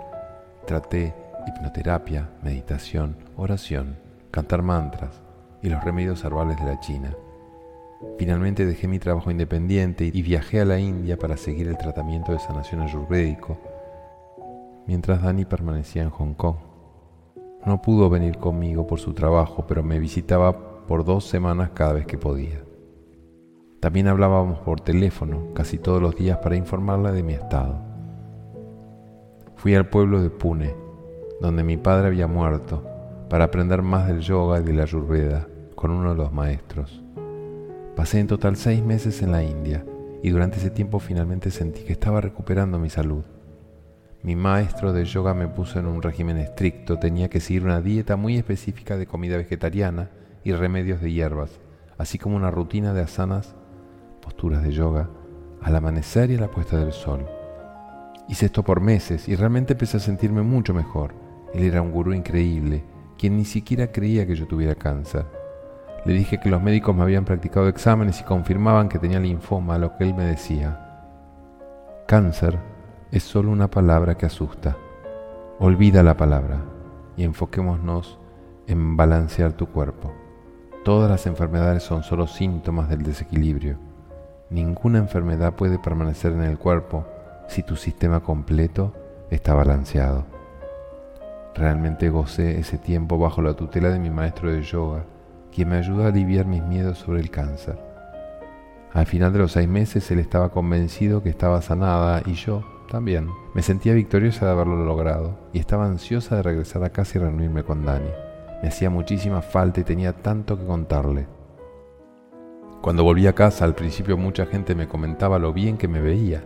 Traté 0.65 1.13
hipnoterapia, 1.47 2.30
meditación, 2.41 3.17
oración, 3.36 3.97
cantar 4.32 4.63
mantras 4.63 5.21
y 5.62 5.69
los 5.69 5.84
remedios 5.84 6.23
herbales 6.23 6.58
de 6.58 6.65
la 6.65 6.80
China. 6.80 7.15
Finalmente 8.17 8.65
dejé 8.65 8.88
mi 8.88 8.97
trabajo 8.97 9.30
independiente 9.30 10.10
y 10.12 10.21
viajé 10.23 10.62
a 10.62 10.65
la 10.65 10.80
India 10.80 11.17
para 11.17 11.38
seguir 11.38 11.67
el 11.67 11.77
tratamiento 11.77 12.32
de 12.32 12.39
sanación 12.39 12.82
ayurvédico, 12.82 13.60
mientras 14.88 15.21
Dani 15.21 15.45
permanecía 15.45 16.01
en 16.01 16.10
Hong 16.10 16.34
Kong. 16.34 16.56
No 17.63 17.80
pudo 17.80 18.10
venir 18.10 18.39
conmigo 18.39 18.88
por 18.88 18.99
su 18.99 19.13
trabajo, 19.13 19.65
pero 19.67 19.84
me 19.84 19.99
visitaba 19.99 20.88
por 20.88 21.06
dos 21.06 21.25
semanas 21.25 21.69
cada 21.75 21.93
vez 21.93 22.08
que 22.08 22.17
podía. 22.17 22.70
También 23.81 24.07
hablábamos 24.07 24.59
por 24.59 24.79
teléfono 24.79 25.55
casi 25.55 25.79
todos 25.79 25.99
los 25.99 26.15
días 26.15 26.37
para 26.37 26.55
informarla 26.55 27.11
de 27.11 27.23
mi 27.23 27.33
estado. 27.33 27.81
Fui 29.55 29.73
al 29.73 29.89
pueblo 29.89 30.21
de 30.21 30.29
Pune, 30.29 30.75
donde 31.41 31.63
mi 31.63 31.77
padre 31.77 32.05
había 32.05 32.27
muerto, 32.27 32.85
para 33.27 33.45
aprender 33.45 33.81
más 33.81 34.07
del 34.07 34.19
yoga 34.19 34.59
y 34.59 34.63
de 34.63 34.73
la 34.73 34.83
ayurveda 34.83 35.47
con 35.73 35.89
uno 35.89 36.11
de 36.11 36.15
los 36.15 36.31
maestros. 36.31 37.03
Pasé 37.95 38.19
en 38.19 38.27
total 38.27 38.55
seis 38.55 38.83
meses 38.83 39.23
en 39.23 39.31
la 39.31 39.43
India 39.43 39.83
y 40.21 40.29
durante 40.29 40.59
ese 40.59 40.69
tiempo 40.69 40.99
finalmente 40.99 41.49
sentí 41.49 41.81
que 41.81 41.93
estaba 41.93 42.21
recuperando 42.21 42.77
mi 42.77 42.91
salud. 42.91 43.23
Mi 44.21 44.35
maestro 44.35 44.93
de 44.93 45.05
yoga 45.05 45.33
me 45.33 45.47
puso 45.47 45.79
en 45.79 45.87
un 45.87 46.03
régimen 46.03 46.37
estricto, 46.37 46.99
tenía 46.99 47.29
que 47.29 47.39
seguir 47.39 47.63
una 47.63 47.81
dieta 47.81 48.15
muy 48.15 48.37
específica 48.37 48.95
de 48.97 49.07
comida 49.07 49.37
vegetariana 49.37 50.11
y 50.43 50.51
remedios 50.51 51.01
de 51.01 51.11
hierbas, 51.11 51.59
así 51.97 52.19
como 52.19 52.35
una 52.35 52.51
rutina 52.51 52.93
de 52.93 53.01
asanas, 53.01 53.55
posturas 54.31 54.63
de 54.63 54.71
yoga, 54.71 55.09
al 55.61 55.75
amanecer 55.75 56.31
y 56.31 56.35
a 56.37 56.39
la 56.39 56.49
puesta 56.49 56.77
del 56.77 56.93
sol. 56.93 57.27
Hice 58.29 58.45
esto 58.45 58.63
por 58.63 58.79
meses 58.79 59.27
y 59.27 59.35
realmente 59.35 59.73
empecé 59.73 59.97
a 59.97 59.99
sentirme 59.99 60.41
mucho 60.41 60.73
mejor. 60.73 61.13
Él 61.53 61.65
era 61.65 61.81
un 61.81 61.91
gurú 61.91 62.13
increíble, 62.13 62.85
quien 63.17 63.35
ni 63.35 63.43
siquiera 63.43 63.91
creía 63.91 64.25
que 64.25 64.35
yo 64.35 64.47
tuviera 64.47 64.75
cáncer. 64.75 65.25
Le 66.05 66.13
dije 66.13 66.39
que 66.39 66.49
los 66.49 66.63
médicos 66.63 66.95
me 66.95 67.03
habían 67.03 67.25
practicado 67.25 67.67
exámenes 67.67 68.21
y 68.21 68.23
confirmaban 68.23 68.87
que 68.87 68.99
tenía 68.99 69.19
linfoma, 69.19 69.77
lo 69.77 69.97
que 69.97 70.05
él 70.05 70.15
me 70.15 70.23
decía, 70.23 70.79
cáncer 72.07 72.57
es 73.11 73.23
solo 73.23 73.51
una 73.51 73.69
palabra 73.69 74.15
que 74.15 74.27
asusta. 74.27 74.77
Olvida 75.59 76.03
la 76.03 76.15
palabra 76.15 76.61
y 77.17 77.25
enfoquémonos 77.25 78.17
en 78.65 78.95
balancear 78.95 79.51
tu 79.51 79.67
cuerpo. 79.67 80.13
Todas 80.85 81.11
las 81.11 81.27
enfermedades 81.27 81.83
son 81.83 82.01
solo 82.03 82.27
síntomas 82.27 82.87
del 82.87 83.03
desequilibrio. 83.03 83.90
Ninguna 84.51 84.99
enfermedad 84.99 85.53
puede 85.53 85.79
permanecer 85.79 86.33
en 86.33 86.43
el 86.43 86.57
cuerpo 86.57 87.05
si 87.47 87.63
tu 87.63 87.77
sistema 87.77 88.19
completo 88.19 88.93
está 89.29 89.53
balanceado. 89.53 90.25
Realmente 91.55 92.09
gocé 92.09 92.59
ese 92.59 92.77
tiempo 92.77 93.17
bajo 93.17 93.41
la 93.41 93.53
tutela 93.53 93.89
de 93.89 93.99
mi 93.99 94.09
maestro 94.09 94.51
de 94.51 94.61
yoga, 94.61 95.05
quien 95.53 95.69
me 95.69 95.77
ayudó 95.77 96.03
a 96.03 96.09
aliviar 96.09 96.45
mis 96.47 96.61
miedos 96.63 96.97
sobre 96.97 97.21
el 97.21 97.31
cáncer. 97.31 97.79
Al 98.91 99.05
final 99.05 99.31
de 99.31 99.39
los 99.39 99.53
seis 99.53 99.69
meses 99.69 100.11
él 100.11 100.19
estaba 100.19 100.49
convencido 100.49 101.23
que 101.23 101.29
estaba 101.29 101.61
sanada 101.61 102.21
y 102.25 102.33
yo, 102.33 102.61
también. 102.89 103.29
Me 103.55 103.61
sentía 103.61 103.93
victoriosa 103.93 104.45
de 104.45 104.51
haberlo 104.51 104.83
logrado 104.83 105.39
y 105.53 105.59
estaba 105.59 105.85
ansiosa 105.85 106.35
de 106.35 106.43
regresar 106.43 106.83
a 106.83 106.89
casa 106.89 107.17
y 107.17 107.21
reunirme 107.21 107.63
con 107.63 107.85
Dani. 107.85 108.09
Me 108.61 108.67
hacía 108.67 108.89
muchísima 108.89 109.41
falta 109.41 109.79
y 109.79 109.85
tenía 109.85 110.11
tanto 110.11 110.59
que 110.59 110.65
contarle. 110.65 111.27
Cuando 112.81 113.03
volví 113.03 113.27
a 113.27 113.33
casa 113.33 113.63
al 113.63 113.75
principio 113.75 114.17
mucha 114.17 114.47
gente 114.47 114.73
me 114.73 114.87
comentaba 114.87 115.37
lo 115.37 115.53
bien 115.53 115.77
que 115.77 115.87
me 115.87 116.01
veía. 116.01 116.43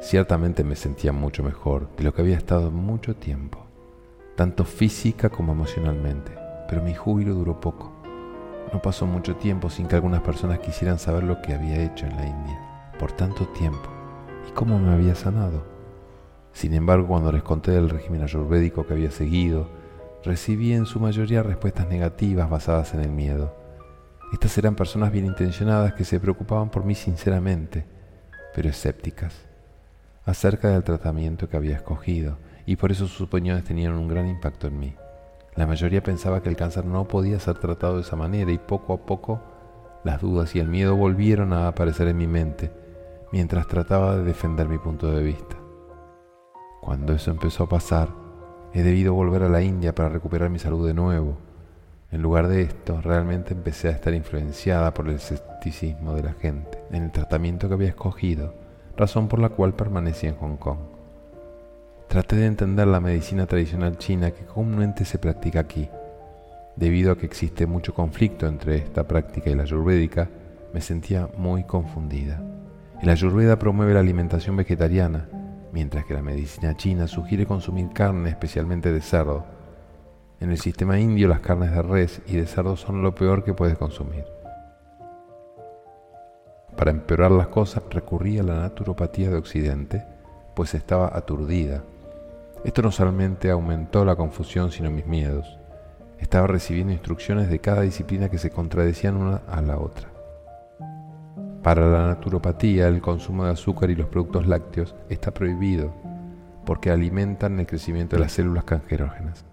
Ciertamente 0.00 0.62
me 0.62 0.76
sentía 0.76 1.12
mucho 1.12 1.42
mejor 1.42 1.88
de 1.96 2.04
lo 2.04 2.14
que 2.14 2.22
había 2.22 2.36
estado 2.36 2.70
mucho 2.70 3.16
tiempo, 3.16 3.58
tanto 4.36 4.64
física 4.64 5.30
como 5.30 5.50
emocionalmente, 5.50 6.30
pero 6.68 6.80
mi 6.80 6.94
júbilo 6.94 7.34
duró 7.34 7.60
poco. 7.60 7.92
No 8.72 8.80
pasó 8.80 9.04
mucho 9.06 9.34
tiempo 9.34 9.68
sin 9.68 9.88
que 9.88 9.96
algunas 9.96 10.20
personas 10.20 10.60
quisieran 10.60 11.00
saber 11.00 11.24
lo 11.24 11.42
que 11.42 11.54
había 11.54 11.82
hecho 11.82 12.06
en 12.06 12.16
la 12.16 12.26
India 12.26 12.60
por 13.00 13.10
tanto 13.10 13.48
tiempo 13.48 13.88
y 14.48 14.52
cómo 14.52 14.78
me 14.78 14.92
había 14.92 15.16
sanado. 15.16 15.64
Sin 16.52 16.72
embargo, 16.74 17.08
cuando 17.08 17.32
les 17.32 17.42
conté 17.42 17.72
del 17.72 17.90
régimen 17.90 18.22
ayurvédico 18.22 18.86
que 18.86 18.92
había 18.92 19.10
seguido, 19.10 19.66
recibí 20.22 20.72
en 20.72 20.86
su 20.86 21.00
mayoría 21.00 21.42
respuestas 21.42 21.88
negativas 21.88 22.48
basadas 22.48 22.94
en 22.94 23.00
el 23.00 23.10
miedo. 23.10 23.63
Estas 24.34 24.58
eran 24.58 24.74
personas 24.74 25.12
bien 25.12 25.26
intencionadas 25.26 25.94
que 25.94 26.04
se 26.04 26.18
preocupaban 26.18 26.68
por 26.68 26.84
mí 26.84 26.96
sinceramente, 26.96 27.84
pero 28.52 28.68
escépticas, 28.68 29.32
acerca 30.26 30.70
del 30.70 30.82
tratamiento 30.82 31.48
que 31.48 31.56
había 31.56 31.76
escogido, 31.76 32.38
y 32.66 32.74
por 32.74 32.90
eso 32.90 33.06
sus 33.06 33.28
opiniones 33.28 33.62
tenían 33.62 33.92
un 33.92 34.08
gran 34.08 34.26
impacto 34.26 34.66
en 34.66 34.80
mí. 34.80 34.96
La 35.54 35.68
mayoría 35.68 36.02
pensaba 36.02 36.42
que 36.42 36.48
el 36.48 36.56
cáncer 36.56 36.84
no 36.84 37.06
podía 37.06 37.38
ser 37.38 37.58
tratado 37.58 37.94
de 37.94 38.00
esa 38.00 38.16
manera 38.16 38.50
y 38.50 38.58
poco 38.58 38.94
a 38.94 39.06
poco 39.06 39.40
las 40.02 40.20
dudas 40.20 40.56
y 40.56 40.58
el 40.58 40.66
miedo 40.66 40.96
volvieron 40.96 41.52
a 41.52 41.68
aparecer 41.68 42.08
en 42.08 42.16
mi 42.16 42.26
mente 42.26 42.72
mientras 43.30 43.68
trataba 43.68 44.16
de 44.16 44.24
defender 44.24 44.68
mi 44.68 44.78
punto 44.78 45.12
de 45.12 45.22
vista. 45.22 45.56
Cuando 46.82 47.12
eso 47.12 47.30
empezó 47.30 47.62
a 47.62 47.68
pasar, 47.68 48.08
he 48.72 48.82
debido 48.82 49.14
volver 49.14 49.44
a 49.44 49.48
la 49.48 49.62
India 49.62 49.94
para 49.94 50.08
recuperar 50.08 50.50
mi 50.50 50.58
salud 50.58 50.84
de 50.84 50.92
nuevo. 50.92 51.38
En 52.14 52.22
lugar 52.22 52.46
de 52.46 52.62
esto, 52.62 53.00
realmente 53.00 53.54
empecé 53.54 53.88
a 53.88 53.90
estar 53.90 54.14
influenciada 54.14 54.94
por 54.94 55.08
el 55.08 55.16
escepticismo 55.16 56.14
de 56.14 56.22
la 56.22 56.32
gente 56.34 56.78
en 56.92 57.02
el 57.02 57.10
tratamiento 57.10 57.66
que 57.66 57.74
había 57.74 57.88
escogido, 57.88 58.54
razón 58.96 59.26
por 59.26 59.40
la 59.40 59.48
cual 59.48 59.74
permanecí 59.74 60.28
en 60.28 60.36
Hong 60.36 60.56
Kong. 60.56 60.78
Traté 62.06 62.36
de 62.36 62.46
entender 62.46 62.86
la 62.86 63.00
medicina 63.00 63.46
tradicional 63.46 63.98
china 63.98 64.30
que 64.30 64.44
comúnmente 64.44 65.04
se 65.04 65.18
practica 65.18 65.58
aquí. 65.58 65.88
Debido 66.76 67.10
a 67.10 67.18
que 67.18 67.26
existe 67.26 67.66
mucho 67.66 67.94
conflicto 67.94 68.46
entre 68.46 68.76
esta 68.76 69.08
práctica 69.08 69.50
y 69.50 69.56
la 69.56 69.64
ayurvédica, 69.64 70.28
me 70.72 70.80
sentía 70.80 71.28
muy 71.36 71.64
confundida. 71.64 72.40
El 73.02 73.08
ayurveda 73.08 73.58
promueve 73.58 73.92
la 73.92 74.00
alimentación 74.00 74.56
vegetariana, 74.56 75.28
mientras 75.72 76.04
que 76.04 76.14
la 76.14 76.22
medicina 76.22 76.76
china 76.76 77.08
sugiere 77.08 77.44
consumir 77.44 77.88
carne, 77.92 78.30
especialmente 78.30 78.92
de 78.92 79.00
cerdo. 79.00 79.63
En 80.44 80.50
el 80.50 80.58
sistema 80.58 81.00
indio 81.00 81.26
las 81.26 81.40
carnes 81.40 81.72
de 81.72 81.80
res 81.80 82.20
y 82.26 82.36
de 82.36 82.46
cerdo 82.46 82.76
son 82.76 83.00
lo 83.00 83.14
peor 83.14 83.44
que 83.44 83.54
puedes 83.54 83.78
consumir. 83.78 84.26
Para 86.76 86.90
empeorar 86.90 87.30
las 87.30 87.46
cosas 87.46 87.82
recurrí 87.88 88.38
a 88.38 88.42
la 88.42 88.56
naturopatía 88.56 89.30
de 89.30 89.36
Occidente, 89.36 90.04
pues 90.54 90.74
estaba 90.74 91.16
aturdida. 91.16 91.82
Esto 92.62 92.82
no 92.82 92.90
solamente 92.90 93.50
aumentó 93.50 94.04
la 94.04 94.16
confusión, 94.16 94.70
sino 94.70 94.90
mis 94.90 95.06
miedos. 95.06 95.58
Estaba 96.18 96.46
recibiendo 96.46 96.92
instrucciones 96.92 97.48
de 97.48 97.60
cada 97.60 97.80
disciplina 97.80 98.28
que 98.28 98.36
se 98.36 98.50
contradecían 98.50 99.16
una 99.16 99.36
a 99.48 99.62
la 99.62 99.78
otra. 99.78 100.10
Para 101.62 101.88
la 101.88 102.08
naturopatía, 102.08 102.86
el 102.88 103.00
consumo 103.00 103.46
de 103.46 103.52
azúcar 103.52 103.88
y 103.88 103.94
los 103.94 104.08
productos 104.08 104.46
lácteos 104.46 104.94
está 105.08 105.32
prohibido 105.32 105.94
porque 106.66 106.90
alimentan 106.90 107.58
el 107.60 107.66
crecimiento 107.66 108.16
de 108.16 108.20
las 108.20 108.32
células 108.32 108.64
cancerógenas. 108.64 109.46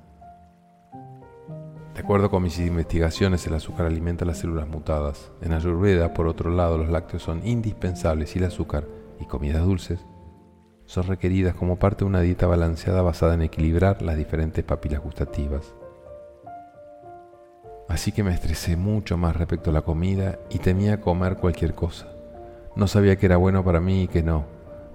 De 1.94 2.00
acuerdo 2.00 2.30
con 2.30 2.44
mis 2.44 2.58
investigaciones, 2.60 3.46
el 3.48 3.54
azúcar 3.54 3.86
alimenta 3.86 4.26
las 4.26 4.40
células 4.40 4.68
mutadas. 4.68 5.32
En 5.42 5.54
Ayurveda, 5.54 6.14
por 6.14 6.28
otro 6.28 6.50
lado, 6.50 6.78
los 6.78 6.90
lácteos 6.90 7.24
son 7.24 7.46
indispensables 7.46 8.36
y 8.36 8.40
el 8.40 8.46
azúcar 8.46 8.86
y 9.20 9.26
comidas 9.26 9.64
dulces 9.64 10.00
son 10.92 11.08
requeridas 11.08 11.56
como 11.56 11.78
parte 11.78 12.00
de 12.00 12.10
una 12.10 12.20
dieta 12.20 12.48
balanceada 12.48 13.02
basada 13.02 13.36
en 13.36 13.44
equilibrar 13.44 14.02
las 14.02 14.18
diferentes 14.18 14.62
papilas 14.66 15.02
gustativas. 15.02 15.74
Así 17.88 18.12
que 18.12 18.24
me 18.24 18.34
estresé 18.34 18.76
mucho 18.76 19.18
más 19.18 19.38
respecto 19.38 19.70
a 19.70 19.74
la 19.74 19.84
comida 19.84 20.40
y 20.50 20.60
temía 20.60 21.00
comer 21.00 21.38
cualquier 21.38 21.76
cosa. 21.76 22.08
No 22.76 22.88
sabía 22.88 23.16
que 23.16 23.26
era 23.26 23.38
bueno 23.38 23.64
para 23.64 23.80
mí 23.80 24.04
y 24.04 24.08
que 24.10 24.22
no, 24.22 24.44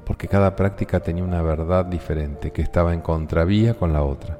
porque 0.05 0.29
cada 0.29 0.55
práctica 0.55 1.01
tenía 1.01 1.25
una 1.25 1.41
verdad 1.41 1.87
diferente 1.87 2.53
que 2.53 2.61
estaba 2.61 2.93
en 2.93 3.01
contravía 3.01 3.73
con 3.73 3.95
la 3.95 4.03
otra. 4.03 4.39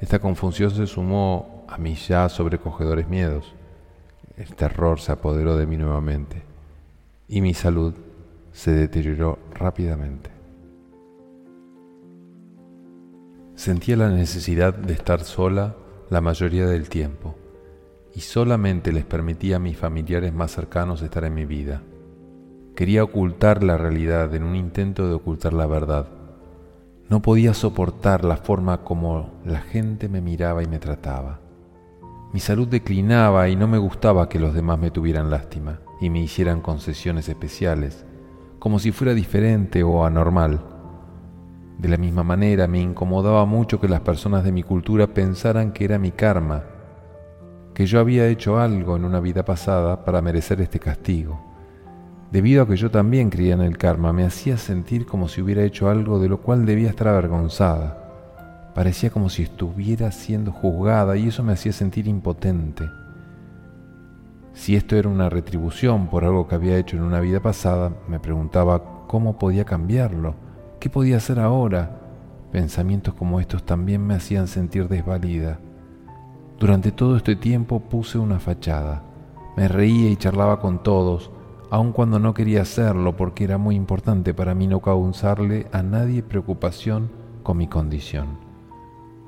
Esta 0.00 0.18
confusión 0.18 0.72
se 0.72 0.88
sumó 0.88 1.59
a 1.70 1.78
mis 1.78 2.08
ya 2.08 2.28
sobrecogedores 2.28 3.08
miedos. 3.08 3.54
El 4.36 4.54
terror 4.54 5.00
se 5.00 5.12
apoderó 5.12 5.56
de 5.56 5.66
mí 5.66 5.76
nuevamente 5.76 6.42
y 7.28 7.40
mi 7.40 7.54
salud 7.54 7.94
se 8.52 8.72
deterioró 8.72 9.38
rápidamente. 9.54 10.30
Sentía 13.54 13.96
la 13.96 14.08
necesidad 14.08 14.74
de 14.74 14.94
estar 14.94 15.20
sola 15.20 15.76
la 16.08 16.20
mayoría 16.20 16.66
del 16.66 16.88
tiempo 16.88 17.36
y 18.14 18.20
solamente 18.20 18.92
les 18.92 19.04
permitía 19.04 19.56
a 19.56 19.60
mis 19.60 19.76
familiares 19.76 20.32
más 20.32 20.52
cercanos 20.52 21.02
estar 21.02 21.24
en 21.24 21.34
mi 21.34 21.44
vida. 21.44 21.82
Quería 22.74 23.04
ocultar 23.04 23.62
la 23.62 23.76
realidad 23.76 24.34
en 24.34 24.42
un 24.42 24.56
intento 24.56 25.06
de 25.06 25.14
ocultar 25.14 25.52
la 25.52 25.66
verdad. 25.66 26.08
No 27.10 27.20
podía 27.20 27.52
soportar 27.52 28.24
la 28.24 28.38
forma 28.38 28.78
como 28.82 29.30
la 29.44 29.60
gente 29.60 30.08
me 30.08 30.20
miraba 30.20 30.62
y 30.62 30.66
me 30.66 30.78
trataba. 30.78 31.39
Mi 32.32 32.40
salud 32.40 32.68
declinaba 32.68 33.48
y 33.48 33.56
no 33.56 33.66
me 33.66 33.78
gustaba 33.78 34.28
que 34.28 34.38
los 34.38 34.54
demás 34.54 34.78
me 34.78 34.90
tuvieran 34.90 35.30
lástima 35.30 35.80
y 36.00 36.10
me 36.10 36.20
hicieran 36.20 36.60
concesiones 36.60 37.28
especiales, 37.28 38.04
como 38.58 38.78
si 38.78 38.92
fuera 38.92 39.14
diferente 39.14 39.82
o 39.82 40.04
anormal. 40.04 40.64
De 41.78 41.88
la 41.88 41.96
misma 41.96 42.22
manera 42.22 42.66
me 42.66 42.80
incomodaba 42.80 43.46
mucho 43.46 43.80
que 43.80 43.88
las 43.88 44.00
personas 44.00 44.44
de 44.44 44.52
mi 44.52 44.62
cultura 44.62 45.08
pensaran 45.08 45.72
que 45.72 45.84
era 45.84 45.98
mi 45.98 46.12
karma 46.12 46.64
que 47.74 47.86
yo 47.86 48.00
había 48.00 48.26
hecho 48.28 48.58
algo 48.58 48.96
en 48.96 49.04
una 49.04 49.20
vida 49.20 49.44
pasada 49.44 50.04
para 50.04 50.20
merecer 50.20 50.60
este 50.60 50.78
castigo. 50.78 51.40
Debido 52.30 52.62
a 52.62 52.68
que 52.68 52.76
yo 52.76 52.90
también 52.90 53.30
creía 53.30 53.54
en 53.54 53.62
el 53.62 53.78
karma, 53.78 54.12
me 54.12 54.24
hacía 54.24 54.56
sentir 54.56 55.06
como 55.06 55.28
si 55.28 55.40
hubiera 55.40 55.62
hecho 55.62 55.88
algo 55.88 56.18
de 56.18 56.28
lo 56.28 56.42
cual 56.42 56.66
debía 56.66 56.90
estar 56.90 57.08
avergonzada. 57.08 57.99
Parecía 58.80 59.10
como 59.10 59.28
si 59.28 59.42
estuviera 59.42 60.10
siendo 60.10 60.52
juzgada 60.52 61.14
y 61.18 61.28
eso 61.28 61.42
me 61.42 61.52
hacía 61.52 61.70
sentir 61.70 62.08
impotente. 62.08 62.88
Si 64.54 64.74
esto 64.74 64.96
era 64.96 65.10
una 65.10 65.28
retribución 65.28 66.06
por 66.06 66.24
algo 66.24 66.48
que 66.48 66.54
había 66.54 66.78
hecho 66.78 66.96
en 66.96 67.02
una 67.02 67.20
vida 67.20 67.40
pasada, 67.40 67.92
me 68.08 68.18
preguntaba 68.18 69.04
cómo 69.06 69.38
podía 69.38 69.66
cambiarlo, 69.66 70.34
qué 70.78 70.88
podía 70.88 71.18
hacer 71.18 71.40
ahora. 71.40 72.00
Pensamientos 72.52 73.12
como 73.12 73.38
estos 73.38 73.64
también 73.64 74.06
me 74.06 74.14
hacían 74.14 74.48
sentir 74.48 74.88
desvalida. 74.88 75.58
Durante 76.58 76.90
todo 76.90 77.18
este 77.18 77.36
tiempo 77.36 77.80
puse 77.80 78.16
una 78.16 78.38
fachada. 78.38 79.02
Me 79.58 79.68
reía 79.68 80.08
y 80.08 80.16
charlaba 80.16 80.58
con 80.58 80.82
todos, 80.82 81.30
aun 81.68 81.92
cuando 81.92 82.18
no 82.18 82.32
quería 82.32 82.62
hacerlo 82.62 83.14
porque 83.14 83.44
era 83.44 83.58
muy 83.58 83.74
importante 83.74 84.32
para 84.32 84.54
mí 84.54 84.66
no 84.66 84.80
causarle 84.80 85.66
a 85.70 85.82
nadie 85.82 86.22
preocupación 86.22 87.10
con 87.42 87.58
mi 87.58 87.66
condición. 87.66 88.49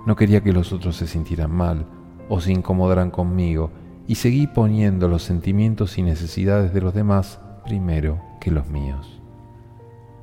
No 0.06 0.16
quería 0.16 0.42
que 0.42 0.52
los 0.52 0.72
otros 0.72 0.96
se 0.96 1.06
sintieran 1.06 1.50
mal 1.50 1.86
o 2.28 2.40
se 2.40 2.52
incomodaran 2.52 3.10
conmigo 3.10 3.70
y 4.06 4.16
seguí 4.16 4.46
poniendo 4.46 5.08
los 5.08 5.22
sentimientos 5.22 5.98
y 5.98 6.02
necesidades 6.02 6.72
de 6.74 6.80
los 6.80 6.94
demás 6.94 7.40
primero 7.64 8.20
que 8.40 8.50
los 8.50 8.66
míos. 8.68 9.20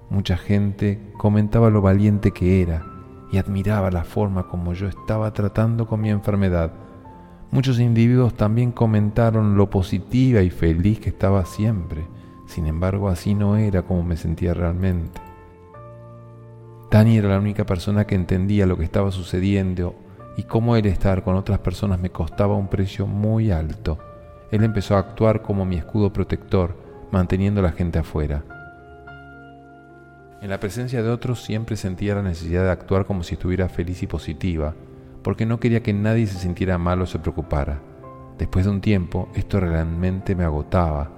Mucha 0.10 0.38
gente 0.38 1.12
comentaba 1.18 1.70
lo 1.70 1.82
valiente 1.82 2.32
que 2.32 2.62
era 2.62 2.86
y 3.32 3.38
admiraba 3.38 3.92
la 3.92 4.04
forma 4.04 4.48
como 4.48 4.74
yo 4.74 4.88
estaba 4.88 5.32
tratando 5.34 5.88
con 5.88 6.02
mi 6.02 6.10
enfermedad 6.10 6.72
Muchos 7.52 7.80
individuos 7.80 8.36
también 8.36 8.72
comentaron 8.72 9.58
lo 9.58 9.72
positiva 9.72 10.42
y 10.44 10.52
feliz 10.52 11.00
que 11.00 11.10
estaba 11.10 11.46
siempre. 11.46 12.06
Sin 12.46 12.68
embargo, 12.68 13.10
así 13.10 13.34
no 13.34 13.58
era 13.58 13.82
como 13.82 14.04
me 14.04 14.18
sentía 14.18 14.54
realmente. 14.54 15.20
Dani 16.92 17.18
era 17.18 17.30
la 17.30 17.38
única 17.38 17.66
persona 17.66 18.06
que 18.06 18.16
entendía 18.16 18.66
lo 18.66 18.76
que 18.76 18.84
estaba 18.84 19.12
sucediendo 19.12 19.96
y 20.38 20.44
cómo 20.44 20.76
el 20.76 20.88
estar 20.88 21.24
con 21.24 21.36
otras 21.36 21.60
personas 21.60 22.00
me 22.00 22.10
costaba 22.10 22.56
un 22.56 22.68
precio 22.68 23.06
muy 23.06 23.52
alto. 23.52 24.00
Él 24.52 24.64
empezó 24.64 24.96
a 24.96 25.00
actuar 25.00 25.44
como 25.44 25.66
mi 25.66 25.76
escudo 25.76 26.12
protector, 26.12 26.76
manteniendo 27.12 27.62
la 27.62 27.74
gente 27.74 28.00
afuera. 28.00 28.44
En 30.42 30.50
la 30.50 30.60
presencia 30.60 31.04
de 31.04 31.10
otros 31.10 31.44
siempre 31.44 31.76
sentía 31.76 32.16
la 32.16 32.24
necesidad 32.24 32.64
de 32.64 32.72
actuar 32.72 33.06
como 33.06 33.22
si 33.22 33.36
estuviera 33.36 33.70
feliz 33.70 34.02
y 34.02 34.08
positiva, 34.08 34.74
porque 35.22 35.46
no 35.46 35.60
quería 35.60 35.84
que 35.84 35.94
nadie 35.94 36.26
se 36.26 36.40
sintiera 36.40 36.80
mal 36.80 37.02
o 37.02 37.06
se 37.06 37.20
preocupara. 37.20 37.82
Después 38.40 38.66
de 38.66 38.72
un 38.72 38.82
tiempo, 38.82 39.30
esto 39.36 39.60
realmente 39.60 40.34
me 40.34 40.46
agotaba 40.46 41.12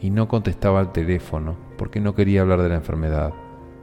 y 0.00 0.08
no 0.08 0.28
contestaba 0.28 0.80
al 0.80 0.92
teléfono 0.92 1.56
porque 1.76 2.00
no 2.00 2.14
quería 2.14 2.40
hablar 2.40 2.62
de 2.62 2.68
la 2.70 2.76
enfermedad. 2.76 3.32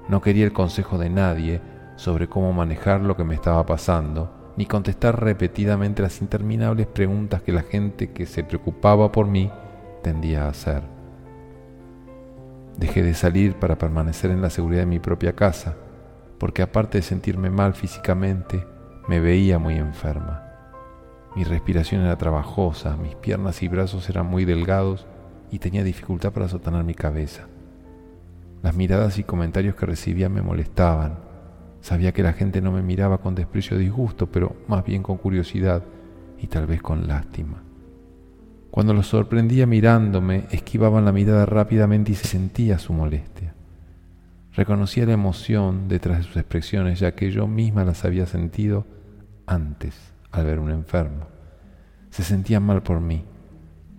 No 0.10 0.22
quería 0.22 0.46
el 0.46 0.54
consejo 0.54 0.98
de 0.98 1.10
nadie 1.10 1.62
sobre 1.96 2.28
cómo 2.28 2.54
manejar 2.54 3.02
lo 3.02 3.18
que 3.18 3.24
me 3.24 3.36
estaba 3.36 3.66
pasando, 3.66 4.54
ni 4.56 4.66
contestar 4.66 5.22
repetidamente 5.22 6.02
las 6.02 6.22
interminables 6.22 6.88
preguntas 6.88 7.42
que 7.42 7.52
la 7.52 7.64
gente 7.64 8.12
que 8.12 8.26
se 8.26 8.44
preocupaba 8.44 9.12
por 9.12 9.28
mí 9.28 9.52
tendía 10.02 10.46
a 10.46 10.50
hacer. 10.50 10.84
Dejé 12.78 13.04
de 13.04 13.14
salir 13.14 13.56
para 13.56 13.78
permanecer 13.78 14.32
en 14.32 14.42
la 14.42 14.50
seguridad 14.50 14.82
de 14.82 14.88
mi 14.88 15.00
propia 15.00 15.36
casa, 15.36 15.76
porque 16.38 16.62
aparte 16.62 17.00
de 17.00 17.02
sentirme 17.02 17.50
mal 17.50 17.74
físicamente, 17.74 18.66
me 19.08 19.20
veía 19.20 19.60
muy 19.60 19.76
enferma. 19.76 20.44
Mi 21.36 21.44
respiración 21.44 22.02
era 22.02 22.18
trabajosa, 22.18 22.96
mis 22.98 23.16
piernas 23.16 23.62
y 23.64 23.68
brazos 23.68 24.10
eran 24.10 24.28
muy 24.28 24.46
delgados 24.46 25.06
y 25.52 25.60
tenía 25.60 25.84
dificultad 25.84 26.32
para 26.32 26.48
sostener 26.48 26.84
mi 26.84 26.94
cabeza. 26.94 27.48
Las 28.64 28.76
miradas 28.76 29.18
y 29.20 29.24
comentarios 29.24 29.76
que 29.76 29.86
recibía 29.86 30.30
me 30.30 30.42
molestaban. 30.42 31.20
Sabía 31.82 32.12
que 32.12 32.24
la 32.24 32.34
gente 32.34 32.62
no 32.62 32.72
me 32.72 32.82
miraba 32.82 33.20
con 33.20 33.36
desprecio 33.36 33.78
o 33.78 33.80
disgusto, 33.80 34.28
pero 34.28 34.56
más 34.68 34.84
bien 34.84 35.04
con 35.04 35.18
curiosidad 35.18 35.84
y 36.40 36.48
tal 36.48 36.68
vez 36.68 36.82
con 36.82 37.08
lástima. 37.08 37.64
Cuando 38.72 38.94
los 38.94 39.08
sorprendía 39.08 39.66
mirándome, 39.66 40.46
esquivaban 40.52 41.06
la 41.06 41.12
mirada 41.12 41.46
rápidamente 41.46 42.12
y 42.12 42.16
se 42.16 42.28
sentía 42.28 42.78
su 42.80 42.94
molestia. 42.94 43.54
Reconocía 44.54 45.06
la 45.06 45.14
emoción 45.14 45.88
detrás 45.88 46.18
de 46.18 46.24
sus 46.24 46.38
expresiones, 46.38 47.00
ya 47.00 47.14
que 47.14 47.32
yo 47.32 47.48
misma 47.48 47.86
las 47.86 48.06
había 48.06 48.26
sentido 48.26 48.86
antes 49.46 49.96
al 50.32 50.46
ver 50.46 50.60
un 50.60 50.72
enfermo. 50.72 51.28
Se 52.10 52.24
sentían 52.24 52.64
mal 52.64 52.84
por 52.84 53.00
mí. 53.00 53.24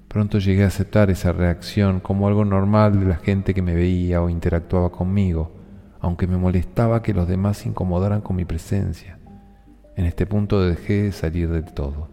Pronto 0.08 0.38
llegué 0.38 0.64
a 0.64 0.68
aceptar 0.68 1.10
esa 1.10 1.32
reacción 1.32 2.00
como 2.00 2.26
algo 2.28 2.46
normal 2.46 2.98
de 2.98 3.06
la 3.06 3.16
gente 3.16 3.52
que 3.52 3.60
me 3.60 3.74
veía 3.74 4.22
o 4.22 4.30
interactuaba 4.30 4.90
conmigo, 4.90 5.52
aunque 6.00 6.26
me 6.26 6.38
molestaba 6.38 7.02
que 7.02 7.12
los 7.12 7.28
demás 7.28 7.58
se 7.58 7.68
incomodaran 7.68 8.22
con 8.22 8.36
mi 8.36 8.46
presencia. 8.46 9.18
En 9.96 10.06
este 10.06 10.24
punto 10.24 10.62
dejé 10.62 11.02
de 11.02 11.12
salir 11.12 11.50
del 11.50 11.66
todo. 11.66 12.08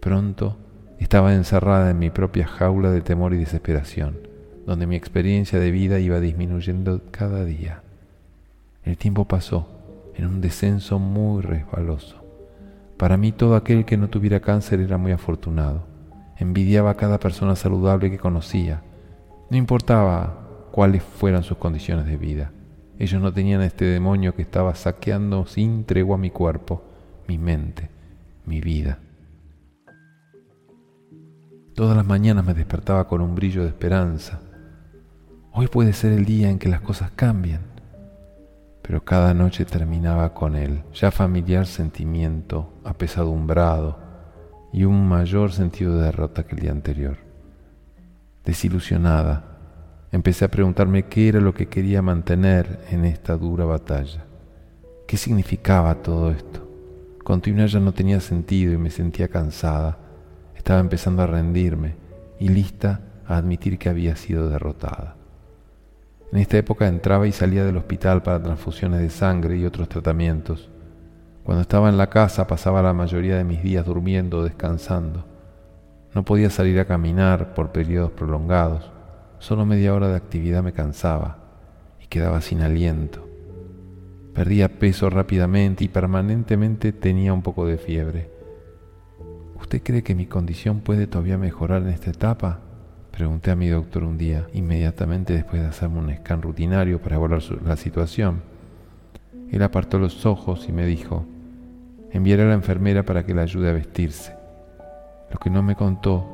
Pronto 0.00 0.58
estaba 0.98 1.34
encerrada 1.34 1.90
en 1.90 1.98
mi 1.98 2.10
propia 2.10 2.46
jaula 2.46 2.90
de 2.90 3.00
temor 3.00 3.32
y 3.32 3.38
desesperación, 3.38 4.18
donde 4.66 4.86
mi 4.86 4.96
experiencia 4.96 5.58
de 5.58 5.70
vida 5.70 6.00
iba 6.00 6.20
disminuyendo 6.20 7.00
cada 7.10 7.46
día. 7.46 7.82
El 8.84 8.98
tiempo 8.98 9.26
pasó 9.26 9.68
en 10.16 10.26
un 10.26 10.40
descenso 10.42 10.98
muy 10.98 11.40
resbaloso. 11.40 12.22
Para 12.98 13.16
mí 13.16 13.32
todo 13.32 13.56
aquel 13.56 13.86
que 13.86 13.96
no 13.96 14.10
tuviera 14.10 14.40
cáncer 14.40 14.80
era 14.80 14.98
muy 14.98 15.12
afortunado. 15.12 15.89
Envidiaba 16.40 16.90
a 16.90 16.96
cada 16.96 17.20
persona 17.20 17.54
saludable 17.54 18.10
que 18.10 18.18
conocía. 18.18 18.82
No 19.48 19.56
importaba 19.56 20.68
cuáles 20.72 21.04
fueran 21.04 21.44
sus 21.44 21.58
condiciones 21.58 22.06
de 22.06 22.16
vida. 22.16 22.50
Ellos 22.98 23.22
no 23.22 23.32
tenían 23.32 23.62
este 23.62 23.84
demonio 23.84 24.34
que 24.34 24.42
estaba 24.42 24.74
saqueando 24.74 25.46
sin 25.46 25.84
tregua 25.84 26.18
mi 26.18 26.30
cuerpo, 26.30 26.82
mi 27.28 27.38
mente, 27.38 27.90
mi 28.44 28.60
vida. 28.60 28.98
Todas 31.74 31.96
las 31.96 32.04
mañanas 32.04 32.44
me 32.44 32.54
despertaba 32.54 33.06
con 33.06 33.20
un 33.20 33.36
brillo 33.36 33.62
de 33.62 33.68
esperanza. 33.68 34.40
Hoy 35.52 35.68
puede 35.68 35.92
ser 35.92 36.12
el 36.12 36.24
día 36.24 36.50
en 36.50 36.58
que 36.58 36.68
las 36.68 36.80
cosas 36.80 37.12
cambian 37.12 37.70
pero 38.90 39.04
cada 39.04 39.34
noche 39.34 39.64
terminaba 39.64 40.34
con 40.34 40.56
el 40.56 40.82
ya 40.92 41.12
familiar 41.12 41.66
sentimiento 41.66 42.72
apesadumbrado 42.82 44.09
y 44.72 44.84
un 44.84 45.08
mayor 45.08 45.52
sentido 45.52 45.96
de 45.96 46.04
derrota 46.04 46.44
que 46.44 46.54
el 46.54 46.62
día 46.62 46.70
anterior. 46.70 47.18
Desilusionada, 48.44 49.44
empecé 50.12 50.44
a 50.44 50.50
preguntarme 50.50 51.04
qué 51.04 51.28
era 51.28 51.40
lo 51.40 51.54
que 51.54 51.66
quería 51.66 52.02
mantener 52.02 52.80
en 52.90 53.04
esta 53.04 53.36
dura 53.36 53.64
batalla. 53.64 54.24
¿Qué 55.06 55.16
significaba 55.16 55.94
todo 55.96 56.30
esto? 56.30 56.68
Continuar 57.24 57.68
ya 57.68 57.80
no 57.80 57.92
tenía 57.92 58.20
sentido 58.20 58.72
y 58.72 58.78
me 58.78 58.90
sentía 58.90 59.28
cansada. 59.28 59.98
Estaba 60.56 60.80
empezando 60.80 61.22
a 61.22 61.26
rendirme 61.26 61.94
y 62.38 62.48
lista 62.48 63.00
a 63.26 63.36
admitir 63.36 63.78
que 63.78 63.88
había 63.88 64.16
sido 64.16 64.48
derrotada. 64.48 65.16
En 66.32 66.38
esta 66.38 66.58
época 66.58 66.86
entraba 66.86 67.26
y 67.26 67.32
salía 67.32 67.64
del 67.64 67.76
hospital 67.76 68.22
para 68.22 68.42
transfusiones 68.42 69.00
de 69.00 69.10
sangre 69.10 69.56
y 69.56 69.64
otros 69.64 69.88
tratamientos. 69.88 70.70
Cuando 71.50 71.62
estaba 71.62 71.88
en 71.88 71.98
la 71.98 72.08
casa 72.08 72.46
pasaba 72.46 72.80
la 72.80 72.92
mayoría 72.92 73.36
de 73.36 73.42
mis 73.42 73.60
días 73.60 73.84
durmiendo 73.84 74.38
o 74.38 74.44
descansando. 74.44 75.24
No 76.14 76.24
podía 76.24 76.48
salir 76.48 76.78
a 76.78 76.84
caminar 76.84 77.54
por 77.54 77.72
periodos 77.72 78.12
prolongados. 78.12 78.88
Solo 79.40 79.66
media 79.66 79.92
hora 79.92 80.06
de 80.06 80.14
actividad 80.14 80.62
me 80.62 80.72
cansaba 80.72 81.38
y 82.00 82.06
quedaba 82.06 82.40
sin 82.40 82.60
aliento. 82.60 83.28
Perdía 84.32 84.78
peso 84.78 85.10
rápidamente 85.10 85.82
y 85.82 85.88
permanentemente 85.88 86.92
tenía 86.92 87.32
un 87.32 87.42
poco 87.42 87.66
de 87.66 87.78
fiebre. 87.78 88.30
¿Usted 89.60 89.82
cree 89.82 90.04
que 90.04 90.14
mi 90.14 90.26
condición 90.26 90.78
puede 90.78 91.08
todavía 91.08 91.36
mejorar 91.36 91.82
en 91.82 91.88
esta 91.88 92.10
etapa? 92.10 92.60
Pregunté 93.10 93.50
a 93.50 93.56
mi 93.56 93.66
doctor 93.66 94.04
un 94.04 94.18
día, 94.18 94.46
inmediatamente 94.52 95.32
después 95.32 95.60
de 95.60 95.66
hacerme 95.66 95.98
un 95.98 96.14
scan 96.14 96.42
rutinario 96.42 97.02
para 97.02 97.16
evaluar 97.16 97.42
la 97.66 97.76
situación. 97.76 98.40
Él 99.50 99.64
apartó 99.64 99.98
los 99.98 100.26
ojos 100.26 100.66
y 100.68 100.72
me 100.72 100.86
dijo, 100.86 101.26
enviaré 102.10 102.42
a 102.42 102.46
la 102.46 102.54
enfermera 102.54 103.04
para 103.04 103.24
que 103.24 103.34
la 103.34 103.42
ayude 103.42 103.70
a 103.70 103.72
vestirse. 103.72 104.34
Lo 105.30 105.38
que 105.38 105.50
no 105.50 105.62
me 105.62 105.76
contó 105.76 106.26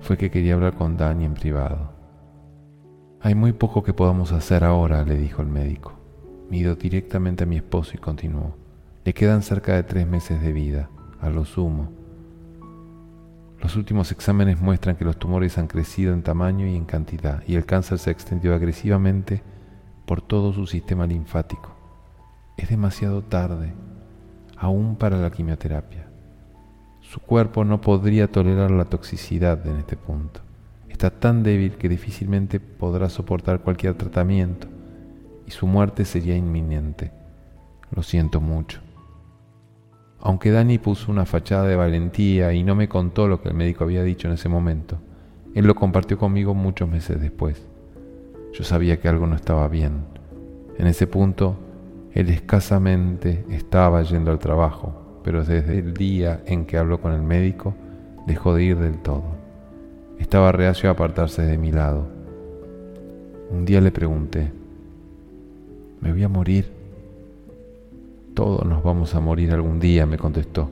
fue 0.00 0.16
que 0.16 0.30
quería 0.30 0.54
hablar 0.54 0.74
con 0.74 0.96
Dani 0.96 1.24
en 1.24 1.34
privado. 1.34 1.92
Hay 3.20 3.34
muy 3.34 3.52
poco 3.52 3.82
que 3.82 3.92
podamos 3.92 4.32
hacer 4.32 4.64
ahora, 4.64 5.04
le 5.04 5.16
dijo 5.16 5.42
el 5.42 5.48
médico. 5.48 5.92
Mido 6.48 6.74
directamente 6.74 7.44
a 7.44 7.46
mi 7.46 7.56
esposo 7.56 7.92
y 7.94 7.98
continuó. 7.98 8.56
Le 9.04 9.14
quedan 9.14 9.42
cerca 9.42 9.74
de 9.74 9.82
tres 9.82 10.06
meses 10.06 10.40
de 10.40 10.52
vida, 10.52 10.90
a 11.20 11.30
lo 11.30 11.44
sumo. 11.44 11.92
Los 13.60 13.76
últimos 13.76 14.10
exámenes 14.10 14.60
muestran 14.60 14.96
que 14.96 15.04
los 15.04 15.18
tumores 15.18 15.58
han 15.58 15.66
crecido 15.66 16.14
en 16.14 16.22
tamaño 16.22 16.66
y 16.66 16.76
en 16.76 16.86
cantidad 16.86 17.42
y 17.46 17.56
el 17.56 17.66
cáncer 17.66 17.98
se 17.98 18.08
ha 18.08 18.12
extendido 18.12 18.54
agresivamente 18.54 19.42
por 20.06 20.22
todo 20.22 20.52
su 20.54 20.66
sistema 20.66 21.06
linfático. 21.06 21.76
Es 22.56 22.70
demasiado 22.70 23.22
tarde, 23.22 23.74
aún 24.60 24.94
para 24.96 25.16
la 25.16 25.30
quimioterapia. 25.30 26.06
Su 27.00 27.18
cuerpo 27.20 27.64
no 27.64 27.80
podría 27.80 28.28
tolerar 28.30 28.70
la 28.70 28.84
toxicidad 28.84 29.66
en 29.66 29.78
este 29.78 29.96
punto. 29.96 30.40
Está 30.88 31.10
tan 31.10 31.42
débil 31.42 31.76
que 31.76 31.88
difícilmente 31.88 32.60
podrá 32.60 33.08
soportar 33.08 33.60
cualquier 33.60 33.94
tratamiento 33.94 34.68
y 35.46 35.50
su 35.50 35.66
muerte 35.66 36.04
sería 36.04 36.36
inminente. 36.36 37.10
Lo 37.90 38.02
siento 38.02 38.42
mucho. 38.42 38.80
Aunque 40.20 40.50
Dani 40.50 40.76
puso 40.78 41.10
una 41.10 41.24
fachada 41.24 41.64
de 41.64 41.76
valentía 41.76 42.52
y 42.52 42.62
no 42.62 42.74
me 42.74 42.88
contó 42.88 43.26
lo 43.28 43.40
que 43.40 43.48
el 43.48 43.54
médico 43.54 43.84
había 43.84 44.02
dicho 44.02 44.28
en 44.28 44.34
ese 44.34 44.50
momento, 44.50 44.98
él 45.54 45.66
lo 45.66 45.74
compartió 45.74 46.18
conmigo 46.18 46.52
muchos 46.52 46.86
meses 46.86 47.18
después. 47.18 47.66
Yo 48.52 48.62
sabía 48.62 49.00
que 49.00 49.08
algo 49.08 49.26
no 49.26 49.36
estaba 49.36 49.66
bien. 49.68 50.04
En 50.76 50.86
ese 50.86 51.06
punto, 51.06 51.56
él 52.12 52.28
escasamente 52.28 53.44
estaba 53.50 54.02
yendo 54.02 54.30
al 54.30 54.38
trabajo, 54.38 55.20
pero 55.22 55.44
desde 55.44 55.78
el 55.78 55.94
día 55.94 56.42
en 56.46 56.64
que 56.64 56.76
habló 56.76 57.00
con 57.00 57.12
el 57.12 57.22
médico, 57.22 57.74
dejó 58.26 58.54
de 58.54 58.64
ir 58.64 58.76
del 58.78 58.98
todo. 58.98 59.24
Estaba 60.18 60.52
reacio 60.52 60.88
a 60.88 60.92
apartarse 60.92 61.42
de 61.42 61.56
mi 61.56 61.70
lado. 61.72 62.06
Un 63.50 63.64
día 63.64 63.80
le 63.80 63.90
pregunté, 63.90 64.52
¿me 66.00 66.12
voy 66.12 66.24
a 66.24 66.28
morir? 66.28 66.70
Todos 68.34 68.64
nos 68.64 68.82
vamos 68.82 69.14
a 69.14 69.20
morir 69.20 69.52
algún 69.52 69.80
día, 69.80 70.06
me 70.06 70.18
contestó. 70.18 70.70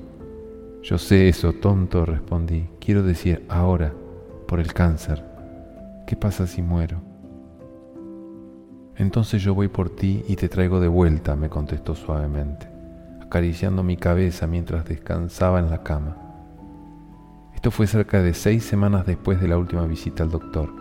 Yo 0.82 0.98
sé 0.98 1.28
eso, 1.28 1.52
tonto, 1.52 2.04
respondí. 2.04 2.66
Quiero 2.80 3.02
decir, 3.02 3.44
ahora, 3.48 3.92
por 4.46 4.60
el 4.60 4.72
cáncer. 4.72 5.24
¿Qué 6.06 6.16
pasa 6.16 6.46
si 6.46 6.62
muero? 6.62 7.07
Entonces 8.98 9.40
yo 9.42 9.54
voy 9.54 9.68
por 9.68 9.90
ti 9.90 10.24
y 10.26 10.34
te 10.34 10.48
traigo 10.48 10.80
de 10.80 10.88
vuelta, 10.88 11.36
me 11.36 11.48
contestó 11.48 11.94
suavemente, 11.94 12.66
acariciando 13.22 13.84
mi 13.84 13.96
cabeza 13.96 14.48
mientras 14.48 14.84
descansaba 14.84 15.60
en 15.60 15.70
la 15.70 15.84
cama. 15.84 16.16
Esto 17.54 17.70
fue 17.70 17.86
cerca 17.86 18.20
de 18.22 18.34
seis 18.34 18.64
semanas 18.64 19.06
después 19.06 19.40
de 19.40 19.46
la 19.46 19.56
última 19.56 19.86
visita 19.86 20.24
al 20.24 20.30
doctor. 20.30 20.74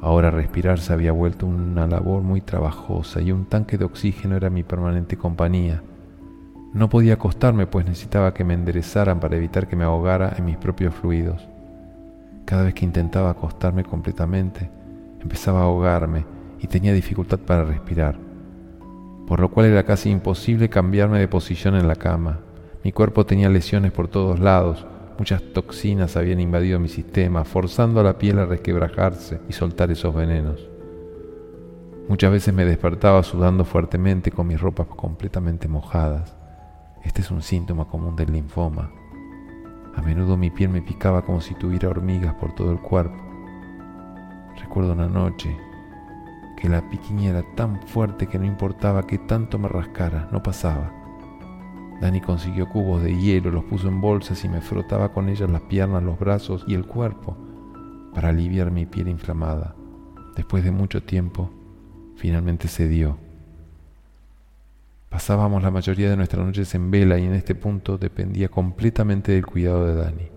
Ahora 0.00 0.30
respirar 0.30 0.78
se 0.78 0.92
había 0.92 1.10
vuelto 1.10 1.46
una 1.46 1.88
labor 1.88 2.22
muy 2.22 2.40
trabajosa 2.40 3.20
y 3.20 3.32
un 3.32 3.46
tanque 3.46 3.78
de 3.78 3.84
oxígeno 3.84 4.36
era 4.36 4.48
mi 4.48 4.62
permanente 4.62 5.16
compañía. 5.16 5.82
No 6.72 6.88
podía 6.88 7.14
acostarme 7.14 7.66
pues 7.66 7.84
necesitaba 7.84 8.32
que 8.32 8.44
me 8.44 8.54
enderezaran 8.54 9.18
para 9.18 9.36
evitar 9.36 9.66
que 9.66 9.74
me 9.74 9.84
ahogara 9.84 10.34
en 10.38 10.44
mis 10.44 10.56
propios 10.56 10.94
fluidos. 10.94 11.48
Cada 12.44 12.62
vez 12.62 12.74
que 12.74 12.84
intentaba 12.84 13.30
acostarme 13.30 13.82
completamente, 13.82 14.70
empezaba 15.20 15.60
a 15.60 15.64
ahogarme 15.64 16.35
y 16.60 16.66
tenía 16.66 16.92
dificultad 16.92 17.38
para 17.38 17.64
respirar, 17.64 18.18
por 19.26 19.40
lo 19.40 19.50
cual 19.50 19.66
era 19.66 19.84
casi 19.84 20.10
imposible 20.10 20.68
cambiarme 20.68 21.18
de 21.18 21.28
posición 21.28 21.76
en 21.76 21.88
la 21.88 21.96
cama. 21.96 22.40
Mi 22.84 22.92
cuerpo 22.92 23.26
tenía 23.26 23.48
lesiones 23.48 23.92
por 23.92 24.08
todos 24.08 24.38
lados, 24.38 24.86
muchas 25.18 25.42
toxinas 25.52 26.16
habían 26.16 26.40
invadido 26.40 26.78
mi 26.78 26.88
sistema, 26.88 27.44
forzando 27.44 28.00
a 28.00 28.04
la 28.04 28.18
piel 28.18 28.38
a 28.38 28.46
resquebrajarse 28.46 29.40
y 29.48 29.52
soltar 29.52 29.90
esos 29.90 30.14
venenos. 30.14 30.68
Muchas 32.08 32.30
veces 32.30 32.54
me 32.54 32.64
despertaba 32.64 33.22
sudando 33.24 33.64
fuertemente 33.64 34.30
con 34.30 34.46
mis 34.46 34.60
ropas 34.60 34.86
completamente 34.86 35.66
mojadas. 35.66 36.36
Este 37.02 37.20
es 37.20 37.30
un 37.32 37.42
síntoma 37.42 37.86
común 37.86 38.14
del 38.14 38.32
linfoma. 38.32 38.92
A 39.96 40.02
menudo 40.02 40.36
mi 40.36 40.50
piel 40.50 40.70
me 40.70 40.82
picaba 40.82 41.22
como 41.22 41.40
si 41.40 41.54
tuviera 41.54 41.88
hormigas 41.88 42.34
por 42.34 42.54
todo 42.54 42.70
el 42.70 42.78
cuerpo. 42.78 43.16
Recuerdo 44.60 44.92
una 44.92 45.08
noche 45.08 45.56
que 46.56 46.68
la 46.68 46.88
piquiña 46.88 47.30
era 47.30 47.42
tan 47.54 47.86
fuerte 47.86 48.26
que 48.26 48.38
no 48.38 48.46
importaba 48.46 49.06
que 49.06 49.18
tanto 49.18 49.58
me 49.58 49.68
rascara, 49.68 50.28
no 50.32 50.42
pasaba. 50.42 50.92
Dani 52.00 52.20
consiguió 52.20 52.68
cubos 52.68 53.02
de 53.02 53.16
hielo, 53.16 53.50
los 53.50 53.64
puso 53.64 53.88
en 53.88 54.00
bolsas 54.00 54.44
y 54.44 54.48
me 54.48 54.60
frotaba 54.60 55.12
con 55.12 55.28
ellas 55.28 55.50
las 55.50 55.62
piernas, 55.62 56.02
los 56.02 56.18
brazos 56.18 56.64
y 56.66 56.74
el 56.74 56.86
cuerpo 56.86 57.36
para 58.14 58.30
aliviar 58.30 58.70
mi 58.70 58.86
piel 58.86 59.08
inflamada. 59.08 59.74
Después 60.34 60.64
de 60.64 60.70
mucho 60.70 61.02
tiempo, 61.02 61.50
finalmente 62.16 62.68
cedió. 62.68 63.18
Pasábamos 65.10 65.62
la 65.62 65.70
mayoría 65.70 66.10
de 66.10 66.16
nuestras 66.16 66.44
noches 66.44 66.74
en 66.74 66.90
vela 66.90 67.18
y 67.18 67.24
en 67.24 67.34
este 67.34 67.54
punto 67.54 67.96
dependía 67.96 68.48
completamente 68.48 69.32
del 69.32 69.46
cuidado 69.46 69.86
de 69.86 69.94
Dani. 69.94 70.28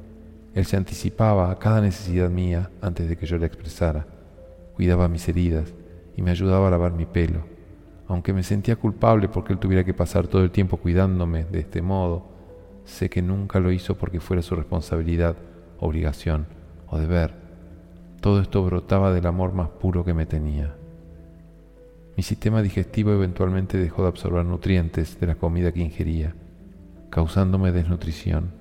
Él 0.53 0.65
se 0.65 0.77
anticipaba 0.77 1.51
a 1.51 1.59
cada 1.59 1.81
necesidad 1.81 2.29
mía 2.29 2.69
antes 2.81 3.07
de 3.09 3.17
que 3.17 3.25
yo 3.25 3.37
la 3.37 3.45
expresara, 3.45 4.05
cuidaba 4.75 5.07
mis 5.07 5.27
heridas 5.27 5.73
y 6.19 6.21
me 6.21 6.31
ayudaba 6.31 6.67
a 6.67 6.71
lavar 6.71 6.91
mi 6.91 7.05
pelo. 7.05 7.45
Aunque 8.09 8.33
me 8.33 8.43
sentía 8.43 8.75
culpable 8.75 9.29
porque 9.29 9.53
él 9.53 9.59
tuviera 9.59 9.85
que 9.85 9.93
pasar 9.93 10.27
todo 10.27 10.43
el 10.43 10.51
tiempo 10.51 10.75
cuidándome 10.75 11.45
de 11.45 11.59
este 11.59 11.81
modo, 11.81 12.25
sé 12.83 13.09
que 13.09 13.21
nunca 13.21 13.61
lo 13.61 13.71
hizo 13.71 13.95
porque 13.95 14.19
fuera 14.19 14.41
su 14.41 14.53
responsabilidad, 14.53 15.37
obligación 15.79 16.45
o 16.87 16.97
deber. 16.97 17.35
Todo 18.19 18.41
esto 18.41 18.61
brotaba 18.65 19.13
del 19.13 19.27
amor 19.27 19.53
más 19.53 19.69
puro 19.69 20.03
que 20.03 20.13
me 20.13 20.25
tenía. 20.25 20.75
Mi 22.17 22.23
sistema 22.23 22.61
digestivo 22.61 23.13
eventualmente 23.13 23.77
dejó 23.77 24.01
de 24.01 24.09
absorber 24.09 24.43
nutrientes 24.43 25.17
de 25.21 25.27
la 25.27 25.35
comida 25.35 25.71
que 25.71 25.79
ingería, 25.79 26.35
causándome 27.09 27.71
desnutrición. 27.71 28.51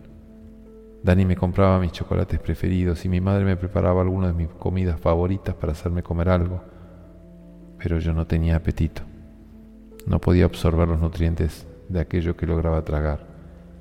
Dani 1.03 1.25
me 1.25 1.35
compraba 1.35 1.81
mis 1.81 1.91
chocolates 1.91 2.39
preferidos 2.39 3.05
y 3.05 3.09
mi 3.09 3.21
madre 3.21 3.45
me 3.45 3.57
preparaba 3.57 4.03
algunas 4.03 4.37
de 4.37 4.45
mis 4.45 4.55
comidas 4.55 5.01
favoritas 5.01 5.57
para 5.57 5.73
hacerme 5.73 6.05
comer 6.05 6.29
algo, 6.29 6.78
pero 7.79 7.99
yo 7.99 8.13
no 8.13 8.27
tenía 8.27 8.57
apetito. 8.57 9.03
No 10.07 10.21
podía 10.21 10.45
absorber 10.45 10.89
los 10.89 11.01
nutrientes 11.01 11.67
de 11.89 12.01
aquello 12.01 12.37
que 12.37 12.47
lograba 12.47 12.85
tragar 12.85 13.27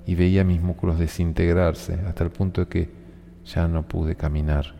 y 0.06 0.16
veía 0.16 0.44
mis 0.44 0.62
músculos 0.62 1.00
desintegrarse 1.00 1.96
hasta 2.08 2.24
el 2.24 2.30
punto 2.30 2.62
de 2.62 2.68
que 2.68 2.90
ya 3.46 3.68
no 3.68 3.88
pude 3.88 4.16
caminar. 4.16 4.76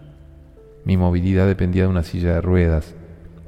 Mi 0.86 0.98
movilidad 0.98 1.48
dependía 1.48 1.84
de 1.84 1.90
una 1.90 2.04
silla 2.04 2.36
de 2.36 2.42
ruedas 2.42 2.96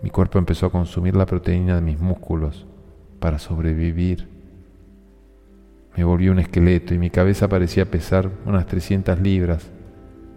mi 0.01 0.09
cuerpo 0.09 0.39
empezó 0.39 0.65
a 0.65 0.71
consumir 0.71 1.15
la 1.15 1.25
proteína 1.25 1.75
de 1.75 1.81
mis 1.81 1.99
músculos 1.99 2.65
para 3.19 3.37
sobrevivir. 3.37 4.29
Me 5.97 6.05
volví 6.05 6.29
un 6.29 6.39
esqueleto 6.39 6.93
y 6.93 6.97
mi 6.97 7.09
cabeza 7.09 7.49
parecía 7.49 7.91
pesar 7.91 8.31
unas 8.45 8.65
300 8.65 9.19
libras 9.19 9.69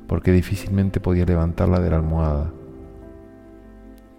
porque 0.09 0.33
difícilmente 0.33 0.99
podía 0.99 1.25
levantarla 1.25 1.79
de 1.79 1.91
la 1.91 1.97
almohada. 1.97 2.51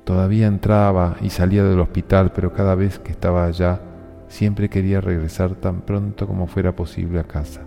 Todavía 0.04 0.48
entraba 0.48 1.16
y 1.22 1.30
salía 1.30 1.64
del 1.64 1.80
hospital, 1.80 2.34
pero 2.34 2.52
cada 2.52 2.76
vez 2.76 3.00
que 3.00 3.12
estaba 3.12 3.46
allá 3.46 3.80
siempre 4.28 4.70
quería 4.70 5.00
regresar 5.00 5.56
tan 5.56 5.82
pronto 5.82 6.28
como 6.28 6.48
fuera 6.48 6.76
posible 6.76 7.20
a 7.20 7.24
casa. 7.24 7.62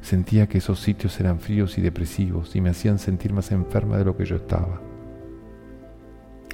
Sentía 0.00 0.46
que 0.46 0.58
esos 0.58 0.78
sitios 0.80 1.18
eran 1.18 1.40
fríos 1.40 1.76
y 1.76 1.80
depresivos 1.80 2.54
y 2.54 2.60
me 2.60 2.70
hacían 2.70 2.98
sentir 2.98 3.32
más 3.32 3.50
enferma 3.50 3.96
de 3.96 4.04
lo 4.04 4.16
que 4.16 4.26
yo 4.26 4.36
estaba. 4.36 4.80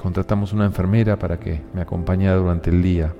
Contratamos 0.00 0.54
una 0.54 0.64
enfermera 0.64 1.18
para 1.18 1.38
que 1.38 1.60
me 1.74 1.82
acompañara 1.82 2.36
durante 2.36 2.70
el 2.70 2.82
día. 2.82 3.12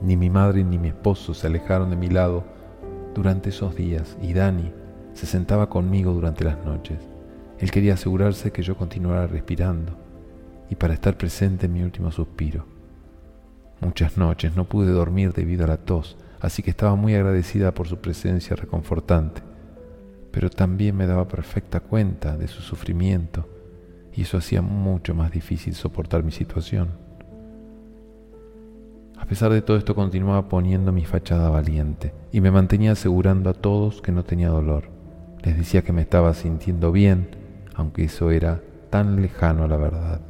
Ni 0.00 0.16
mi 0.16 0.30
madre 0.30 0.64
ni 0.64 0.78
mi 0.78 0.88
esposo 0.88 1.34
se 1.34 1.46
alejaron 1.46 1.90
de 1.90 1.96
mi 1.96 2.08
lado 2.08 2.44
durante 3.14 3.50
esos 3.50 3.76
días 3.76 4.16
y 4.22 4.32
Dani 4.32 4.72
se 5.12 5.26
sentaba 5.26 5.68
conmigo 5.68 6.12
durante 6.12 6.44
las 6.44 6.64
noches. 6.64 7.00
Él 7.58 7.70
quería 7.70 7.94
asegurarse 7.94 8.50
que 8.50 8.62
yo 8.62 8.76
continuara 8.78 9.26
respirando 9.26 10.09
y 10.70 10.76
para 10.76 10.94
estar 10.94 11.18
presente 11.18 11.66
en 11.66 11.74
mi 11.74 11.82
último 11.82 12.10
suspiro. 12.10 12.64
Muchas 13.80 14.16
noches 14.16 14.56
no 14.56 14.64
pude 14.64 14.90
dormir 14.90 15.32
debido 15.32 15.64
a 15.64 15.68
la 15.68 15.76
tos, 15.76 16.16
así 16.40 16.62
que 16.62 16.70
estaba 16.70 16.94
muy 16.94 17.14
agradecida 17.14 17.74
por 17.74 17.88
su 17.88 17.98
presencia 17.98 18.56
reconfortante, 18.56 19.42
pero 20.30 20.48
también 20.48 20.96
me 20.96 21.06
daba 21.06 21.26
perfecta 21.26 21.80
cuenta 21.80 22.36
de 22.36 22.46
su 22.46 22.62
sufrimiento 22.62 23.48
y 24.14 24.22
eso 24.22 24.38
hacía 24.38 24.62
mucho 24.62 25.14
más 25.14 25.30
difícil 25.30 25.74
soportar 25.74 26.22
mi 26.22 26.30
situación. 26.30 26.90
A 29.18 29.26
pesar 29.26 29.52
de 29.52 29.62
todo 29.62 29.76
esto 29.76 29.94
continuaba 29.94 30.48
poniendo 30.48 30.92
mi 30.92 31.04
fachada 31.04 31.50
valiente 31.50 32.14
y 32.32 32.40
me 32.40 32.50
mantenía 32.50 32.92
asegurando 32.92 33.50
a 33.50 33.54
todos 33.54 34.00
que 34.00 34.12
no 34.12 34.24
tenía 34.24 34.48
dolor. 34.48 34.90
Les 35.42 35.56
decía 35.56 35.82
que 35.82 35.92
me 35.92 36.02
estaba 36.02 36.32
sintiendo 36.34 36.92
bien, 36.92 37.28
aunque 37.74 38.04
eso 38.04 38.30
era 38.30 38.60
tan 38.88 39.20
lejano 39.20 39.64
a 39.64 39.68
la 39.68 39.76
verdad. 39.76 40.29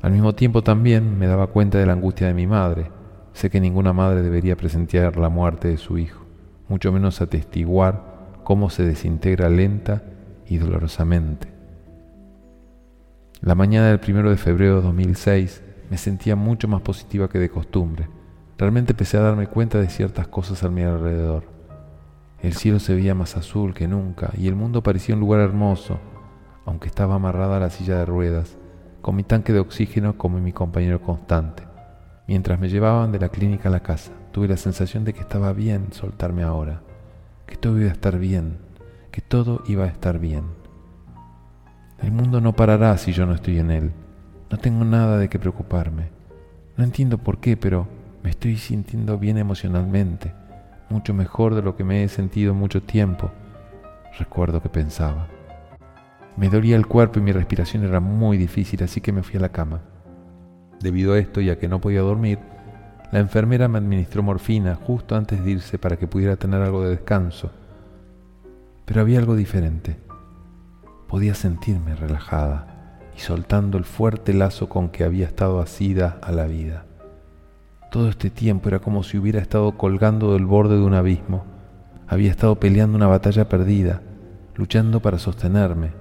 Al 0.00 0.12
mismo 0.12 0.34
tiempo 0.34 0.62
también 0.62 1.18
me 1.18 1.26
daba 1.26 1.48
cuenta 1.48 1.78
de 1.78 1.86
la 1.86 1.94
angustia 1.94 2.28
de 2.28 2.34
mi 2.34 2.46
madre. 2.46 2.90
Sé 3.32 3.50
que 3.50 3.60
ninguna 3.60 3.92
madre 3.92 4.22
debería 4.22 4.56
presenciar 4.56 5.16
la 5.16 5.28
muerte 5.28 5.68
de 5.68 5.76
su 5.76 5.98
hijo, 5.98 6.24
mucho 6.68 6.92
menos 6.92 7.20
atestiguar 7.20 8.38
cómo 8.44 8.70
se 8.70 8.84
desintegra 8.84 9.48
lenta 9.48 10.02
y 10.46 10.58
dolorosamente. 10.58 11.48
La 13.40 13.54
mañana 13.54 13.88
del 13.88 14.00
1 14.06 14.30
de 14.30 14.36
febrero 14.36 14.76
de 14.76 14.82
2006 14.82 15.62
me 15.90 15.98
sentía 15.98 16.36
mucho 16.36 16.68
más 16.68 16.82
positiva 16.82 17.28
que 17.28 17.38
de 17.38 17.50
costumbre. 17.50 18.08
Realmente 18.56 18.92
empecé 18.92 19.16
a 19.16 19.22
darme 19.22 19.46
cuenta 19.46 19.78
de 19.78 19.88
ciertas 19.88 20.28
cosas 20.28 20.62
a 20.64 20.70
mi 20.70 20.82
alrededor. 20.82 21.44
El 22.40 22.54
cielo 22.54 22.78
se 22.78 22.94
veía 22.94 23.14
más 23.14 23.36
azul 23.36 23.74
que 23.74 23.88
nunca 23.88 24.30
y 24.36 24.48
el 24.48 24.54
mundo 24.54 24.82
parecía 24.82 25.14
un 25.14 25.20
lugar 25.20 25.40
hermoso, 25.40 25.98
aunque 26.64 26.88
estaba 26.88 27.16
amarrada 27.16 27.56
a 27.56 27.60
la 27.60 27.70
silla 27.70 27.98
de 27.98 28.06
ruedas, 28.06 28.58
con 29.00 29.16
mi 29.16 29.22
tanque 29.22 29.52
de 29.52 29.60
oxígeno 29.60 30.16
como 30.16 30.38
mi 30.38 30.52
compañero 30.52 31.00
constante. 31.00 31.64
Mientras 32.26 32.58
me 32.60 32.68
llevaban 32.68 33.12
de 33.12 33.18
la 33.18 33.30
clínica 33.30 33.68
a 33.68 33.72
la 33.72 33.80
casa, 33.80 34.12
tuve 34.32 34.48
la 34.48 34.56
sensación 34.56 35.04
de 35.04 35.14
que 35.14 35.20
estaba 35.20 35.52
bien 35.52 35.92
soltarme 35.92 36.42
ahora. 36.42 36.82
que 37.46 37.56
todo 37.56 37.80
iba 37.80 37.88
a 37.88 37.92
estar 37.92 38.18
bien, 38.18 38.58
que 39.10 39.22
todo 39.22 39.62
iba 39.66 39.84
a 39.84 39.88
estar 39.88 40.18
bien. 40.18 40.44
El 42.02 42.12
mundo 42.12 42.42
no 42.42 42.52
parará 42.54 42.98
si 42.98 43.12
yo 43.12 43.24
no 43.24 43.32
estoy 43.32 43.58
en 43.58 43.70
él. 43.70 43.92
No 44.50 44.58
tengo 44.58 44.84
nada 44.84 45.16
de 45.18 45.28
qué 45.28 45.38
preocuparme. 45.38 46.10
No 46.76 46.84
entiendo 46.84 47.16
por 47.16 47.38
qué, 47.38 47.56
pero 47.56 47.88
me 48.22 48.30
estoy 48.30 48.56
sintiendo 48.56 49.18
bien 49.18 49.38
emocionalmente, 49.38 50.34
mucho 50.90 51.14
mejor 51.14 51.54
de 51.54 51.62
lo 51.62 51.76
que 51.76 51.84
me 51.84 52.04
he 52.04 52.08
sentido 52.08 52.52
mucho 52.52 52.82
tiempo. 52.82 53.30
Recuerdo 54.18 54.60
que 54.60 54.68
pensaba. 54.68 55.28
Me 56.38 56.48
dolía 56.48 56.76
el 56.76 56.86
cuerpo 56.86 57.18
y 57.18 57.22
mi 57.22 57.32
respiración 57.32 57.82
era 57.82 57.98
muy 57.98 58.38
difícil, 58.38 58.84
así 58.84 59.00
que 59.00 59.10
me 59.10 59.24
fui 59.24 59.38
a 59.38 59.40
la 59.40 59.48
cama. 59.48 59.80
Debido 60.80 61.14
a 61.14 61.18
esto 61.18 61.40
y 61.40 61.50
a 61.50 61.58
que 61.58 61.66
no 61.66 61.80
podía 61.80 62.02
dormir, 62.02 62.38
la 63.10 63.18
enfermera 63.18 63.66
me 63.66 63.78
administró 63.78 64.22
morfina 64.22 64.76
justo 64.76 65.16
antes 65.16 65.44
de 65.44 65.50
irse 65.50 65.78
para 65.78 65.96
que 65.96 66.06
pudiera 66.06 66.36
tener 66.36 66.62
algo 66.62 66.84
de 66.84 66.90
descanso. 66.90 67.50
Pero 68.84 69.00
había 69.00 69.18
algo 69.18 69.34
diferente. 69.34 69.96
Podía 71.08 71.34
sentirme 71.34 71.96
relajada 71.96 73.00
y 73.16 73.18
soltando 73.18 73.76
el 73.76 73.84
fuerte 73.84 74.32
lazo 74.32 74.68
con 74.68 74.90
que 74.90 75.02
había 75.02 75.26
estado 75.26 75.58
asida 75.58 76.20
a 76.22 76.30
la 76.30 76.46
vida. 76.46 76.84
Todo 77.90 78.08
este 78.08 78.30
tiempo 78.30 78.68
era 78.68 78.78
como 78.78 79.02
si 79.02 79.18
hubiera 79.18 79.40
estado 79.40 79.76
colgando 79.76 80.34
del 80.34 80.46
borde 80.46 80.76
de 80.76 80.84
un 80.84 80.94
abismo. 80.94 81.44
Había 82.06 82.30
estado 82.30 82.60
peleando 82.60 82.96
una 82.96 83.08
batalla 83.08 83.48
perdida, 83.48 84.02
luchando 84.54 85.00
para 85.00 85.18
sostenerme. 85.18 85.97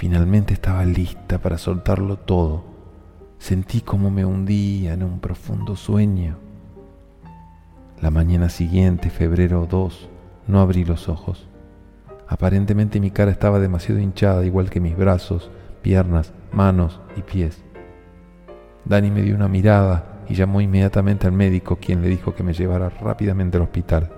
Finalmente 0.00 0.54
estaba 0.54 0.82
lista 0.86 1.42
para 1.42 1.58
soltarlo 1.58 2.16
todo 2.16 2.64
Sentí 3.36 3.82
como 3.82 4.10
me 4.10 4.24
hundía 4.24 4.94
en 4.94 5.02
un 5.02 5.20
profundo 5.20 5.76
sueño. 5.76 6.38
La 8.00 8.10
mañana 8.10 8.48
siguiente, 8.48 9.10
febrero 9.10 9.66
2, 9.70 10.08
no 10.46 10.62
abrí 10.62 10.86
los 10.86 11.10
ojos. 11.10 11.50
Aparentemente 12.26 12.98
mi 12.98 13.10
cara 13.10 13.30
estaba 13.30 13.60
demasiado 13.60 14.00
hinchada, 14.00 14.46
igual 14.46 14.70
que 14.70 14.80
mis 14.80 14.96
brazos, 14.96 15.50
piernas, 15.82 16.32
manos 16.50 16.98
y 17.18 17.20
pies. 17.20 17.62
Dani 18.86 19.10
me 19.10 19.20
dio 19.20 19.34
una 19.34 19.48
mirada 19.48 20.22
y 20.30 20.34
llamó 20.34 20.62
inmediatamente 20.62 21.26
al 21.26 21.34
médico, 21.34 21.76
quien 21.76 22.00
le 22.00 22.08
dijo 22.08 22.34
que 22.34 22.42
me 22.42 22.54
llevara 22.54 22.88
rápidamente 22.88 23.58
al 23.58 23.64
hospital. 23.64 24.10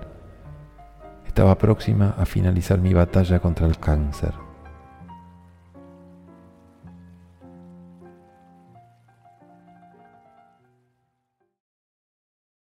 Estaba 1.27 1.57
próxima 1.57 2.15
a 2.17 2.25
finalizar 2.25 2.79
mi 2.79 2.93
batalla 2.93 3.41
contra 3.41 3.67
el 3.67 3.77
cáncer. 3.77 4.31